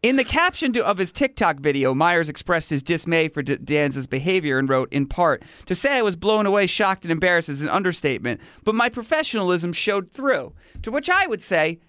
[0.03, 4.07] in the caption to, of his TikTok video, Myers expressed his dismay for D- Danza's
[4.07, 7.61] behavior and wrote, in part, To say I was blown away, shocked, and embarrassed is
[7.61, 10.53] an understatement, but my professionalism showed through.
[10.83, 11.79] To which I would say,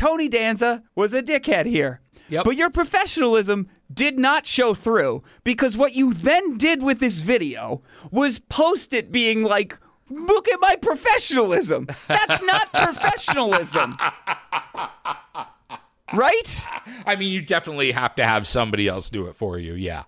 [0.00, 2.00] Tony Danza was a dickhead here.
[2.30, 2.44] Yep.
[2.46, 7.82] But your professionalism did not show through because what you then did with this video
[8.10, 9.78] was post it being like,
[10.08, 11.86] look at my professionalism.
[12.08, 13.98] That's not professionalism.
[16.14, 16.66] right?
[17.04, 19.74] I mean, you definitely have to have somebody else do it for you.
[19.74, 20.04] Yeah.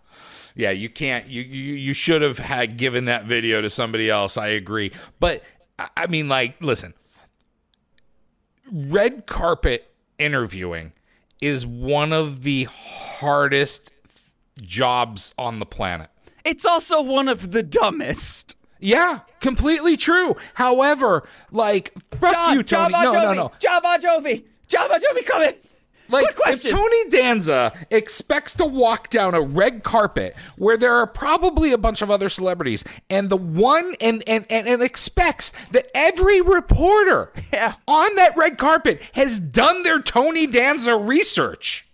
[0.54, 4.38] Yeah, you can't you you, you should have had given that video to somebody else.
[4.38, 4.92] I agree.
[5.20, 5.42] But
[5.78, 6.94] I- I mean like listen.
[8.74, 10.94] Red carpet interviewing
[11.42, 13.92] is one of the hardest
[14.62, 16.08] jobs on the planet.
[16.42, 18.56] It's also one of the dumbest.
[18.80, 20.36] Yeah, completely true.
[20.54, 22.92] However, like fuck Jon, you, Tony.
[22.92, 23.52] Bon no, no, Jovi, no.
[23.58, 24.44] Jon Bon Jovi.
[24.70, 25.54] Bon Jovi, come in.
[26.12, 31.72] Like if Tony Danza expects to walk down a red carpet where there are probably
[31.72, 36.40] a bunch of other celebrities, and the one and and and, and expects that every
[36.40, 37.74] reporter Yeah.
[37.88, 41.88] on that red carpet has done their Tony Danza research.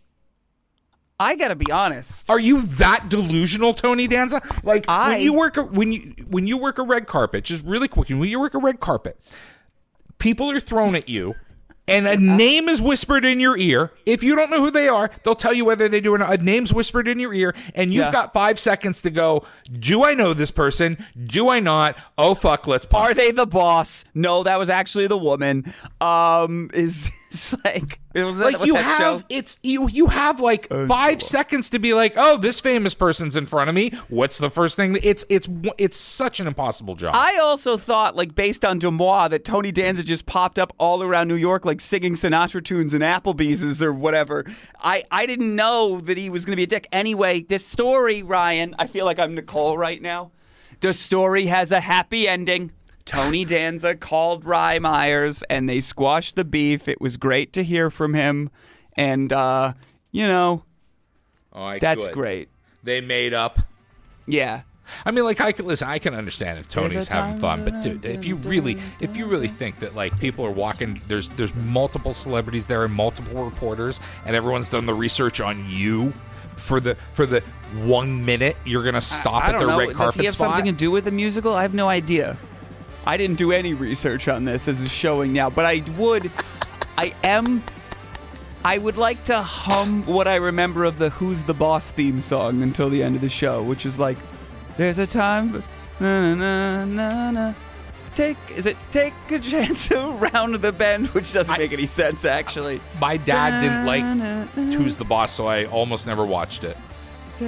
[1.20, 2.30] I gotta be honest.
[2.30, 4.40] Are you that delusional, Tony Danza?
[4.62, 7.64] Like I- when you work a, when you when you work a red carpet, just
[7.64, 9.18] really quick, when you work a red carpet,
[10.18, 11.34] people are thrown at you.
[11.88, 13.92] And a name is whispered in your ear.
[14.06, 16.38] If you don't know who they are, they'll tell you whether they do or not.
[16.38, 18.12] A name's whispered in your ear, and you've Yeah.
[18.12, 19.44] got five seconds to go.
[19.78, 21.04] Do I know this person?
[21.26, 21.96] Do I not?
[22.16, 23.10] Oh fuck, let's pause.
[23.10, 24.04] Are they the boss?
[24.14, 25.72] No, that was actually the woman.
[26.00, 29.22] Um, is it's like was that, like you have show?
[29.28, 33.44] it's you you have like five seconds to be like oh this famous person's in
[33.44, 37.38] front of me what's the first thing it's it's it's such an impossible job I
[37.38, 41.34] also thought, like based on Demois, that Tony Danza just popped up all around New
[41.34, 44.44] York, like singing Sinatra tunes in Applebee's or whatever.
[44.80, 46.86] I I didn't know that he was going to be a dick.
[46.92, 50.30] Anyway, this story, Ryan, I feel like I'm Nicole right now.
[50.80, 52.70] The story has a happy ending.
[53.08, 56.88] Tony Danza called Rye Myers and they squashed the beef.
[56.88, 58.50] It was great to hear from him,
[58.96, 59.72] and uh,
[60.10, 60.64] you know
[61.52, 62.14] Oh, I that's could.
[62.14, 62.48] great.
[62.84, 63.58] They made up.
[64.26, 64.62] Yeah.
[65.04, 65.88] I mean, like I can listen.
[65.88, 69.48] I can understand if Tony's having fun, but dude, if you really, if you really
[69.48, 74.34] think that like people are walking, there's there's multiple celebrities there and multiple reporters, and
[74.34, 76.12] everyone's done the research on you
[76.56, 77.40] for the for the
[77.84, 79.78] one minute you're gonna stop I at don't their know.
[79.78, 80.50] red Does carpet he have spot.
[80.54, 81.54] something to do with the musical?
[81.54, 82.36] I have no idea.
[83.06, 86.30] I didn't do any research on this as is showing now, but I would.
[86.96, 87.62] I am.
[88.64, 92.62] I would like to hum what I remember of the "Who's the Boss" theme song
[92.62, 94.18] until the end of the show, which is like,
[94.76, 95.62] "There's a time,
[96.00, 97.54] na na na na na."
[98.14, 102.80] Take is it take a chance around the bend, which doesn't make any sense actually.
[103.00, 106.76] My dad didn't like Who's the Boss, so I almost never watched it.
[107.40, 107.44] I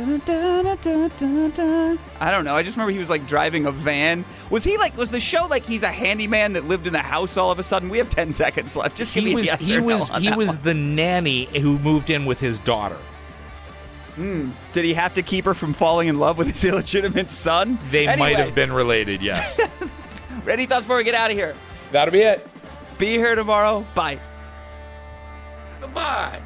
[2.30, 2.54] don't know.
[2.56, 4.24] I just remember he was like driving a van.
[4.50, 4.96] Was he like?
[4.96, 7.62] Was the show like he's a handyman that lived in the house all of a
[7.62, 7.88] sudden?
[7.88, 8.96] We have ten seconds left.
[8.96, 10.50] Just give He me was a yes he or no was on he that was
[10.50, 10.62] one.
[10.62, 12.98] the nanny who moved in with his daughter.
[14.16, 14.50] Hmm.
[14.72, 17.78] Did he have to keep her from falling in love with his illegitimate son?
[17.90, 19.22] They might have been related.
[19.22, 19.60] Yes,
[20.48, 21.54] Any thoughts before we get out of here?
[21.92, 22.46] that'll be it.
[22.98, 23.84] Be here tomorrow.
[23.94, 24.18] Bye.
[25.80, 26.40] Goodbye.